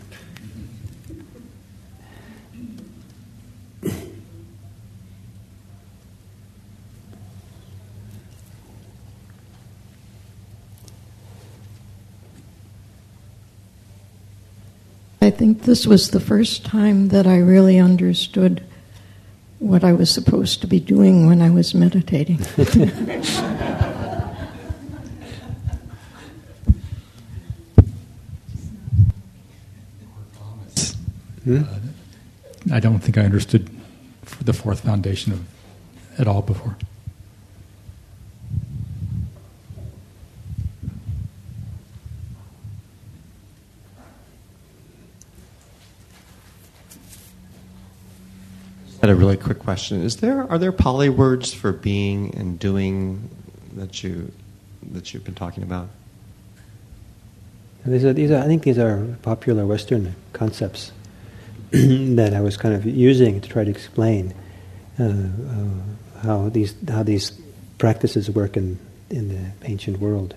I 15.26 15.30
think 15.30 15.62
this 15.62 15.88
was 15.88 16.10
the 16.10 16.20
first 16.20 16.64
time 16.64 17.08
that 17.08 17.26
I 17.26 17.38
really 17.38 17.80
understood 17.80 18.62
what 19.58 19.82
I 19.82 19.92
was 19.92 20.08
supposed 20.08 20.60
to 20.60 20.68
be 20.68 20.78
doing 20.78 21.26
when 21.26 21.42
I 21.42 21.50
was 21.50 21.74
meditating. 21.74 22.36
hmm? 31.42 31.62
I 32.72 32.78
don't 32.78 33.00
think 33.00 33.18
I 33.18 33.22
understood 33.22 33.68
the 34.40 34.52
fourth 34.52 34.78
foundation 34.84 35.32
of 35.32 35.44
at 36.20 36.28
all 36.28 36.42
before. 36.42 36.76
Had 49.06 49.14
a 49.14 49.18
really 49.18 49.36
quick 49.36 49.60
question. 49.60 50.02
Is 50.02 50.16
there 50.16 50.50
are 50.50 50.58
there 50.58 50.72
Pali 50.72 51.08
words 51.08 51.54
for 51.54 51.72
being 51.72 52.34
and 52.34 52.58
doing 52.58 53.30
that 53.74 54.02
you 54.02 54.32
that 54.90 55.14
you've 55.14 55.22
been 55.22 55.34
talking 55.34 55.62
about? 55.62 55.88
These 57.84 58.04
are, 58.04 58.12
these 58.12 58.32
are, 58.32 58.38
I 58.38 58.46
think 58.46 58.64
these 58.64 58.78
are 58.78 59.16
popular 59.22 59.64
Western 59.64 60.16
concepts 60.32 60.90
that 61.70 62.34
I 62.34 62.40
was 62.40 62.56
kind 62.56 62.74
of 62.74 62.84
using 62.84 63.40
to 63.40 63.48
try 63.48 63.62
to 63.62 63.70
explain 63.70 64.34
uh, 64.98 65.04
uh, 65.04 66.24
how 66.24 66.48
these 66.48 66.74
how 66.88 67.04
these 67.04 67.30
practices 67.78 68.28
work 68.28 68.56
in 68.56 68.76
in 69.08 69.28
the 69.28 69.68
ancient 69.68 70.00
world. 70.00 70.34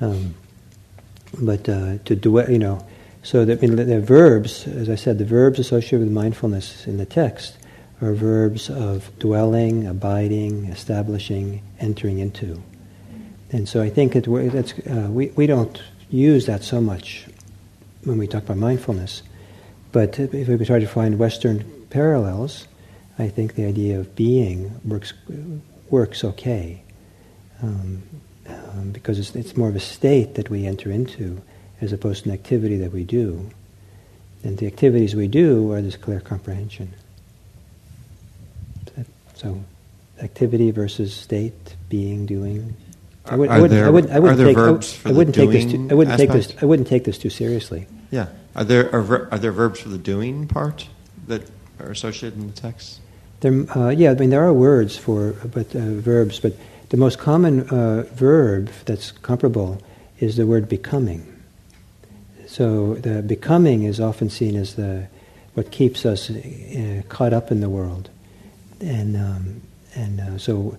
Um, 0.00 0.36
but 1.42 1.68
uh, 1.68 1.98
to 2.04 2.14
do 2.14 2.44
you 2.48 2.58
know, 2.58 2.86
so 3.24 3.44
that 3.44 3.60
the 3.60 4.00
verbs, 4.00 4.68
as 4.68 4.88
I 4.88 4.94
said, 4.94 5.18
the 5.18 5.24
verbs 5.24 5.58
associated 5.58 6.00
with 6.00 6.12
mindfulness 6.12 6.86
in 6.86 6.96
the 6.96 7.06
text 7.06 7.56
are 8.00 8.14
verbs 8.14 8.70
of 8.70 9.10
dwelling, 9.18 9.86
abiding, 9.86 10.66
establishing, 10.66 11.62
entering 11.78 12.18
into. 12.18 12.62
And 13.52 13.68
so 13.68 13.82
I 13.82 13.90
think 13.90 14.16
it, 14.16 14.26
that's, 14.52 14.72
uh, 14.86 15.08
we, 15.10 15.28
we 15.30 15.46
don't 15.46 15.82
use 16.08 16.46
that 16.46 16.62
so 16.62 16.80
much 16.80 17.26
when 18.04 18.16
we 18.16 18.26
talk 18.26 18.44
about 18.44 18.56
mindfulness. 18.56 19.22
But 19.92 20.18
if 20.18 20.48
we 20.48 20.64
try 20.64 20.78
to 20.78 20.86
find 20.86 21.18
Western 21.18 21.64
parallels, 21.90 22.68
I 23.18 23.28
think 23.28 23.54
the 23.54 23.64
idea 23.64 23.98
of 23.98 24.14
being 24.14 24.80
works, 24.84 25.12
works 25.90 26.24
okay. 26.24 26.82
Um, 27.62 28.02
um, 28.46 28.90
because 28.92 29.18
it's, 29.18 29.34
it's 29.34 29.56
more 29.56 29.68
of 29.68 29.76
a 29.76 29.80
state 29.80 30.34
that 30.34 30.50
we 30.50 30.66
enter 30.66 30.90
into 30.90 31.42
as 31.80 31.92
opposed 31.92 32.24
to 32.24 32.30
an 32.30 32.34
activity 32.34 32.76
that 32.78 32.92
we 32.92 33.04
do. 33.04 33.50
And 34.42 34.58
the 34.58 34.66
activities 34.66 35.14
we 35.14 35.28
do 35.28 35.70
are 35.72 35.82
this 35.82 35.96
clear 35.96 36.20
comprehension. 36.20 36.94
So, 39.40 39.58
activity 40.20 40.70
versus 40.70 41.14
state, 41.14 41.74
being, 41.88 42.26
doing. 42.26 42.76
I 43.24 43.36
would, 43.36 43.48
are 43.48 43.68
there, 43.68 43.86
I 43.86 43.90
would, 43.90 44.10
I 44.10 44.18
would 44.18 44.32
are 44.32 44.36
there 44.36 44.46
take, 44.48 45.06
I, 45.06 45.12
wouldn't 45.12 45.34
take 45.34 45.50
this 45.50 45.64
too, 45.64 45.88
I 45.90 45.94
wouldn't 45.94 46.12
aspect? 46.12 46.32
take 46.32 46.48
this. 46.48 46.62
I 46.62 46.66
wouldn't 46.66 46.88
take 46.88 47.04
this 47.04 47.16
too 47.16 47.30
seriously. 47.30 47.86
Yeah. 48.10 48.26
Are 48.54 48.64
there 48.64 48.94
are, 48.94 49.32
are 49.32 49.38
there 49.38 49.52
verbs 49.52 49.80
for 49.80 49.88
the 49.88 49.98
doing 49.98 50.46
part 50.46 50.88
that 51.28 51.42
are 51.78 51.90
associated 51.90 52.38
in 52.38 52.48
the 52.48 52.52
text? 52.52 53.00
There, 53.40 53.64
uh, 53.76 53.88
yeah, 53.88 54.10
I 54.10 54.14
mean 54.14 54.30
there 54.30 54.44
are 54.44 54.52
words 54.52 54.96
for 54.96 55.32
but 55.32 55.74
uh, 55.74 55.78
verbs, 55.78 56.40
but 56.40 56.54
the 56.90 56.96
most 56.96 57.18
common 57.18 57.68
uh, 57.70 58.02
verb 58.12 58.70
that's 58.84 59.12
comparable 59.12 59.80
is 60.18 60.36
the 60.36 60.46
word 60.46 60.68
becoming. 60.68 61.26
So 62.46 62.94
the 62.94 63.22
becoming 63.22 63.84
is 63.84 64.00
often 64.00 64.28
seen 64.28 64.56
as 64.56 64.74
the 64.74 65.06
what 65.54 65.70
keeps 65.70 66.04
us 66.04 66.30
uh, 66.30 67.02
caught 67.08 67.32
up 67.32 67.50
in 67.50 67.60
the 67.60 67.70
world, 67.70 68.10
and 68.80 69.16
um, 69.16 69.62
and 69.94 70.20
uh, 70.20 70.38
so 70.38 70.76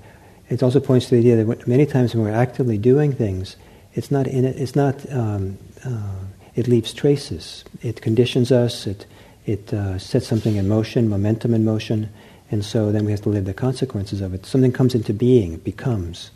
it 0.49 0.63
also 0.63 0.79
points 0.79 1.07
to 1.07 1.15
the 1.15 1.19
idea 1.19 1.43
that 1.43 1.67
many 1.67 1.85
times 1.85 2.13
when 2.13 2.23
we're 2.23 2.31
actively 2.31 2.77
doing 2.77 3.13
things, 3.13 3.55
it's 3.93 4.11
not 4.11 4.27
in 4.27 4.45
it. 4.45 4.57
It's 4.57 4.75
not. 4.75 5.11
Um, 5.11 5.57
uh, 5.85 6.25
it 6.53 6.67
leaves 6.67 6.93
traces. 6.93 7.63
It 7.81 8.01
conditions 8.01 8.51
us. 8.51 8.85
It 8.87 9.05
it 9.45 9.73
uh, 9.73 9.97
sets 9.97 10.27
something 10.27 10.55
in 10.55 10.67
motion, 10.67 11.09
momentum 11.09 11.53
in 11.53 11.65
motion, 11.65 12.09
and 12.51 12.65
so 12.65 12.91
then 12.91 13.05
we 13.05 13.11
have 13.11 13.21
to 13.21 13.29
live 13.29 13.45
the 13.45 13.53
consequences 13.53 14.21
of 14.21 14.33
it. 14.33 14.45
Something 14.45 14.73
comes 14.73 14.93
into 14.93 15.13
being, 15.13 15.53
it 15.53 15.63
becomes. 15.63 16.31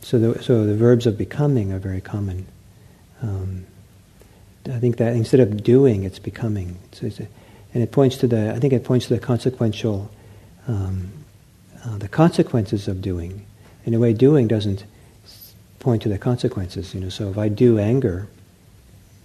So 0.00 0.18
the, 0.18 0.42
so 0.42 0.64
the 0.64 0.76
verbs 0.76 1.06
of 1.06 1.18
becoming 1.18 1.72
are 1.72 1.80
very 1.80 2.00
common. 2.00 2.46
Um, 3.20 3.66
I 4.70 4.78
think 4.78 4.98
that 4.98 5.14
instead 5.14 5.40
of 5.40 5.62
doing, 5.64 6.04
it's 6.04 6.20
becoming. 6.20 6.78
So 6.92 7.06
it's 7.06 7.18
a, 7.20 7.26
and 7.74 7.82
it 7.82 7.90
points 7.90 8.16
to 8.18 8.26
the, 8.26 8.54
I 8.54 8.60
think 8.60 8.72
it 8.72 8.84
points 8.84 9.06
to 9.06 9.14
the 9.14 9.20
consequential, 9.20 10.10
um, 10.68 11.10
uh, 11.84 11.98
the 11.98 12.08
consequences 12.08 12.86
of 12.86 13.02
doing. 13.02 13.44
In 13.84 13.94
a 13.94 13.98
way, 13.98 14.12
doing 14.12 14.46
doesn't 14.46 14.84
point 15.80 16.02
to 16.02 16.08
the 16.08 16.18
consequences. 16.18 16.94
You 16.94 17.00
know, 17.00 17.08
so 17.08 17.30
if 17.30 17.38
I 17.38 17.48
do 17.48 17.78
anger, 17.78 18.28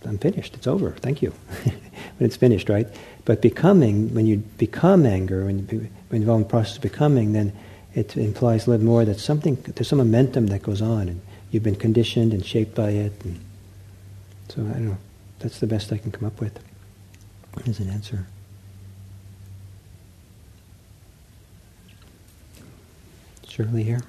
I'm 0.05 0.17
finished. 0.17 0.55
It's 0.55 0.67
over. 0.67 0.91
Thank 0.91 1.21
you. 1.21 1.31
when 1.63 1.75
it's 2.19 2.35
finished, 2.35 2.69
right? 2.69 2.87
But 3.25 3.41
becoming, 3.41 4.13
when 4.13 4.25
you 4.25 4.37
become 4.37 5.05
anger, 5.05 5.45
when 5.45 5.67
you, 5.69 5.89
when 6.09 6.21
you 6.21 6.27
involve 6.27 6.41
in 6.41 6.43
the 6.43 6.49
process 6.49 6.75
of 6.77 6.81
becoming, 6.81 7.33
then 7.33 7.53
it 7.93 8.17
implies 8.17 8.67
a 8.67 8.71
little 8.71 8.85
more 8.85 9.05
that 9.05 9.19
something, 9.19 9.55
there's 9.75 9.87
some 9.87 9.99
momentum 9.99 10.47
that 10.47 10.63
goes 10.63 10.81
on, 10.81 11.09
and 11.09 11.21
you've 11.51 11.63
been 11.63 11.75
conditioned 11.75 12.33
and 12.33 12.45
shaped 12.45 12.75
by 12.75 12.89
it. 12.89 13.13
So 14.49 14.61
I 14.61 14.73
don't 14.73 14.87
know. 14.87 14.97
That's 15.39 15.59
the 15.59 15.67
best 15.67 15.91
I 15.91 15.97
can 15.97 16.11
come 16.11 16.25
up 16.25 16.39
with 16.39 16.59
as 17.65 17.79
an 17.79 17.89
answer. 17.89 18.25
Shirley 23.53 23.83
here. 23.83 24.01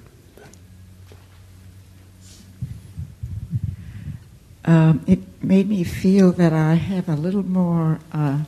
Um, 4.65 5.05
it 5.07 5.19
made 5.43 5.69
me 5.69 5.85
feel 5.85 6.33
that 6.33 6.55
I 6.55 6.77
have 6.77 7.11
a 7.11 7.15
little 7.15 7.43
more. 7.43 8.01
Uh, 8.11 8.45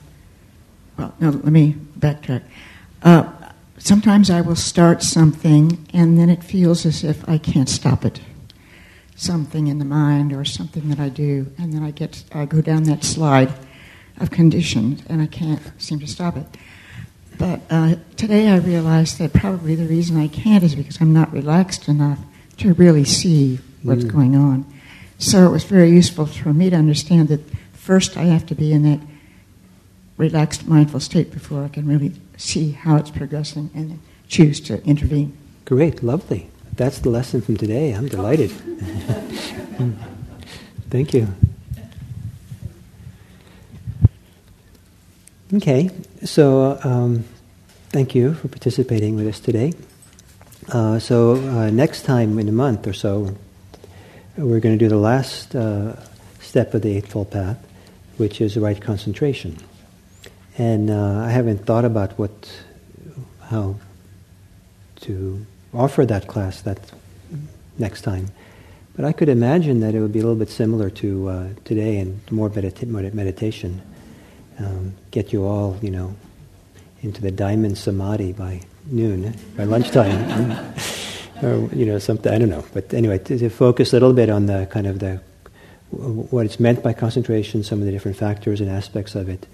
well, 0.96 1.14
no, 1.20 1.28
let 1.28 1.52
me 1.52 1.76
backtrack. 1.98 2.44
Uh, 3.02 3.30
sometimes 3.76 4.30
I 4.30 4.40
will 4.40 4.56
start 4.56 5.02
something 5.02 5.86
and 5.92 6.18
then 6.18 6.30
it 6.30 6.42
feels 6.42 6.86
as 6.86 7.04
if 7.04 7.28
I 7.28 7.36
can't 7.36 7.68
stop 7.68 8.06
it. 8.06 8.22
Something 9.16 9.66
in 9.66 9.78
the 9.78 9.84
mind 9.84 10.32
or 10.32 10.46
something 10.46 10.88
that 10.88 10.98
I 10.98 11.10
do, 11.10 11.52
and 11.58 11.74
then 11.74 11.82
I 11.82 11.90
get 11.90 12.24
I 12.32 12.46
go 12.46 12.62
down 12.62 12.84
that 12.84 13.04
slide 13.04 13.52
of 14.16 14.30
conditions 14.30 15.02
and 15.10 15.20
I 15.20 15.26
can't 15.26 15.60
seem 15.76 16.00
to 16.00 16.06
stop 16.06 16.38
it. 16.38 16.46
But 17.38 17.60
uh, 17.70 17.96
today 18.16 18.48
I 18.48 18.56
realized 18.56 19.18
that 19.18 19.32
probably 19.32 19.74
the 19.74 19.86
reason 19.86 20.16
I 20.16 20.28
can't 20.28 20.64
is 20.64 20.74
because 20.74 21.00
I'm 21.00 21.12
not 21.12 21.32
relaxed 21.32 21.88
enough 21.88 22.18
to 22.58 22.72
really 22.74 23.04
see 23.04 23.58
what's 23.82 24.04
mm. 24.04 24.12
going 24.12 24.36
on. 24.36 24.64
So 25.18 25.46
it 25.46 25.50
was 25.50 25.64
very 25.64 25.90
useful 25.90 26.26
for 26.26 26.52
me 26.52 26.70
to 26.70 26.76
understand 26.76 27.28
that 27.28 27.40
first 27.72 28.16
I 28.16 28.24
have 28.24 28.46
to 28.46 28.54
be 28.54 28.72
in 28.72 28.82
that 28.82 29.00
relaxed, 30.16 30.66
mindful 30.66 31.00
state 31.00 31.30
before 31.30 31.64
I 31.64 31.68
can 31.68 31.86
really 31.86 32.12
see 32.36 32.72
how 32.72 32.96
it's 32.96 33.10
progressing 33.10 33.70
and 33.74 34.00
choose 34.28 34.60
to 34.60 34.82
intervene. 34.84 35.36
Great, 35.64 36.02
lovely. 36.02 36.50
That's 36.74 36.98
the 36.98 37.10
lesson 37.10 37.40
from 37.40 37.56
today. 37.56 37.92
I'm 37.92 38.08
delighted. 38.08 38.50
Thank 40.90 41.14
you. 41.14 41.28
Okay, 45.54 45.90
so 46.24 46.76
um, 46.82 47.22
thank 47.90 48.16
you 48.16 48.34
for 48.34 48.48
participating 48.48 49.14
with 49.14 49.28
us 49.28 49.38
today. 49.38 49.74
Uh, 50.72 50.98
so 50.98 51.36
uh, 51.36 51.70
next 51.70 52.02
time 52.02 52.40
in 52.40 52.48
a 52.48 52.52
month 52.52 52.84
or 52.88 52.92
so, 52.92 53.32
we're 54.36 54.58
going 54.58 54.76
to 54.76 54.84
do 54.84 54.88
the 54.88 54.96
last 54.96 55.54
uh, 55.54 55.94
step 56.40 56.74
of 56.74 56.82
the 56.82 56.96
Eightfold 56.96 57.30
Path, 57.30 57.64
which 58.16 58.40
is 58.40 58.54
the 58.54 58.60
right 58.60 58.80
concentration. 58.80 59.56
And 60.58 60.90
uh, 60.90 61.20
I 61.20 61.30
haven't 61.30 61.64
thought 61.64 61.84
about 61.84 62.18
what, 62.18 62.50
how 63.42 63.76
to 65.02 65.46
offer 65.72 66.04
that 66.06 66.26
class 66.26 66.62
that 66.62 66.90
next 67.78 68.02
time. 68.02 68.32
But 68.96 69.04
I 69.04 69.12
could 69.12 69.28
imagine 69.28 69.78
that 69.78 69.94
it 69.94 70.00
would 70.00 70.12
be 70.12 70.18
a 70.18 70.22
little 70.22 70.34
bit 70.34 70.50
similar 70.50 70.90
to 70.90 71.28
uh, 71.28 71.48
today 71.64 71.98
and 71.98 72.20
more 72.32 72.50
medita- 72.50 73.12
meditation. 73.14 73.80
Um, 74.58 74.94
get 75.10 75.32
you 75.32 75.44
all, 75.44 75.78
you 75.82 75.90
know, 75.90 76.14
into 77.02 77.20
the 77.20 77.30
diamond 77.30 77.76
samadhi 77.76 78.32
by 78.32 78.62
noon, 78.86 79.34
by 79.56 79.64
lunchtime. 79.64 80.74
or 81.42 81.68
you 81.74 81.84
know 81.84 81.98
something 81.98 82.32
I 82.32 82.38
don't 82.38 82.48
know. 82.48 82.64
But 82.72 82.94
anyway, 82.94 83.18
to, 83.18 83.38
to, 83.38 83.50
focus 83.50 83.92
a 83.92 83.96
little 83.96 84.12
bit 84.12 84.30
on 84.30 84.46
the 84.46 84.66
kind 84.70 84.86
of 84.86 84.98
the 84.98 85.20
what 85.90 86.46
it's 86.46 86.58
meant 86.58 86.82
by 86.82 86.92
concentration, 86.92 87.62
some 87.62 87.80
of 87.80 87.86
the 87.86 87.92
different 87.92 88.16
factors 88.16 88.60
and 88.60 88.70
aspects 88.70 89.14
of 89.14 89.28
it, 89.28 89.46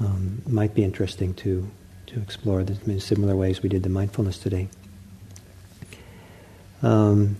um, 0.00 0.42
might 0.46 0.74
be 0.74 0.84
interesting 0.84 1.34
to 1.34 1.68
to 2.06 2.20
explore 2.20 2.60
in 2.60 3.00
similar 3.00 3.34
ways 3.34 3.62
we 3.62 3.68
did 3.68 3.82
the 3.82 3.88
mindfulness 3.88 4.38
today. 4.38 4.68
Um, 6.82 7.36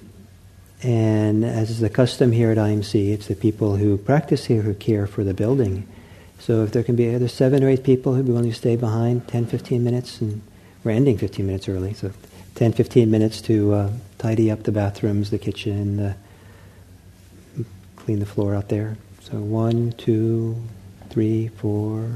and 0.83 1.45
as 1.45 1.71
is 1.71 1.81
the 1.81 1.89
custom 1.89 2.33
here 2.33 2.51
at 2.51 2.59
IMC, 2.59 3.13
it's 3.13 3.27
the 3.27 3.37
people 3.37 3.77
who 3.77 3.97
practice 3.97 4.47
here 4.47 4.63
who 4.63 4.75
care 4.75 5.07
for 5.07 5.23
the 5.23 5.35
building. 5.35 5.87
So 6.45 6.63
if 6.63 6.73
there 6.73 6.83
can 6.83 6.95
be 6.95 7.09
either 7.09 7.27
seven 7.27 7.65
or 7.65 7.71
eight 7.71 7.85
people 7.85 8.13
who'd 8.13 8.27
be 8.27 8.33
willing 8.33 8.51
to 8.51 8.55
stay 8.55 8.77
behind 8.77 9.27
10, 9.29 9.47
15 9.47 9.83
minutes, 9.83 10.21
and 10.21 10.43
we're 10.85 10.91
ending 10.91 11.17
15 11.17 11.47
minutes 11.47 11.71
early, 11.71 11.95
so 11.95 12.13
10, 12.57 12.75
15 12.75 13.11
minutes 13.11 13.41
to 13.41 13.73
uh, 13.73 13.91
tidy 14.19 14.51
up 14.51 14.65
the 14.65 14.71
bathrooms, 14.71 15.31
the 15.31 15.39
kitchen, 15.39 15.97
the, 15.97 16.15
clean 17.97 18.19
the 18.19 18.27
floor 18.27 18.55
out 18.55 18.69
there. 18.69 18.99
So 19.21 19.39
one, 19.39 19.93
two, 19.93 20.63
three, 21.09 21.49
four, 21.49 22.11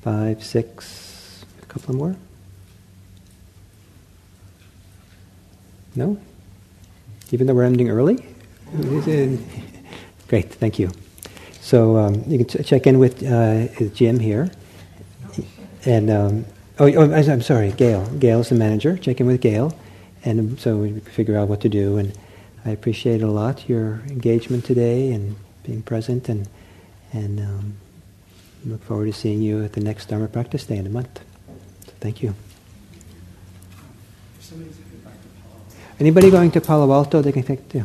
five, 0.00 0.42
six, 0.42 1.44
a 1.62 1.66
couple 1.66 1.94
more. 1.94 2.16
No? 5.94 6.18
Even 7.32 7.46
though 7.46 7.52
we're 7.52 7.64
ending 7.64 7.90
early? 7.90 8.24
Great, 10.28 10.54
thank 10.54 10.78
you. 10.78 10.90
So 11.62 11.96
um, 11.96 12.22
you 12.26 12.44
can 12.44 12.46
ch- 12.48 12.66
check 12.66 12.86
in 12.86 12.98
with 12.98 13.22
uh, 13.22 13.68
Jim 13.94 14.18
here. 14.18 14.50
And 15.86 16.10
um, 16.10 16.44
Oh, 16.78 16.92
oh, 16.96 17.12
I'm 17.12 17.42
sorry, 17.42 17.70
Gail. 17.70 18.06
Gail's 18.18 18.48
the 18.48 18.54
manager. 18.54 18.96
Check 18.96 19.20
in 19.20 19.26
with 19.26 19.40
Gail, 19.40 19.72
and 20.24 20.58
so 20.58 20.78
we 20.78 20.98
figure 21.00 21.36
out 21.36 21.46
what 21.48 21.60
to 21.60 21.68
do. 21.68 21.98
And 21.98 22.18
I 22.64 22.70
appreciate 22.70 23.22
a 23.22 23.26
lot 23.26 23.68
your 23.68 24.02
engagement 24.08 24.64
today 24.64 25.12
and 25.12 25.36
being 25.64 25.82
present, 25.82 26.28
and 26.28 26.48
and 27.12 27.40
um, 27.40 27.74
look 28.64 28.82
forward 28.82 29.06
to 29.06 29.12
seeing 29.12 29.42
you 29.42 29.62
at 29.62 29.74
the 29.74 29.80
next 29.80 30.06
Dharma 30.06 30.28
practice 30.28 30.64
day 30.64 30.78
in 30.78 30.86
a 30.86 30.90
month. 30.90 31.20
So 31.86 31.92
thank 32.00 32.22
you. 32.22 32.34
Anybody 36.00 36.30
going 36.30 36.50
to 36.52 36.60
Palo 36.60 36.90
Alto? 36.92 37.20
They 37.20 37.32
can 37.32 37.42
take. 37.42 37.72
Yeah. 37.74 37.84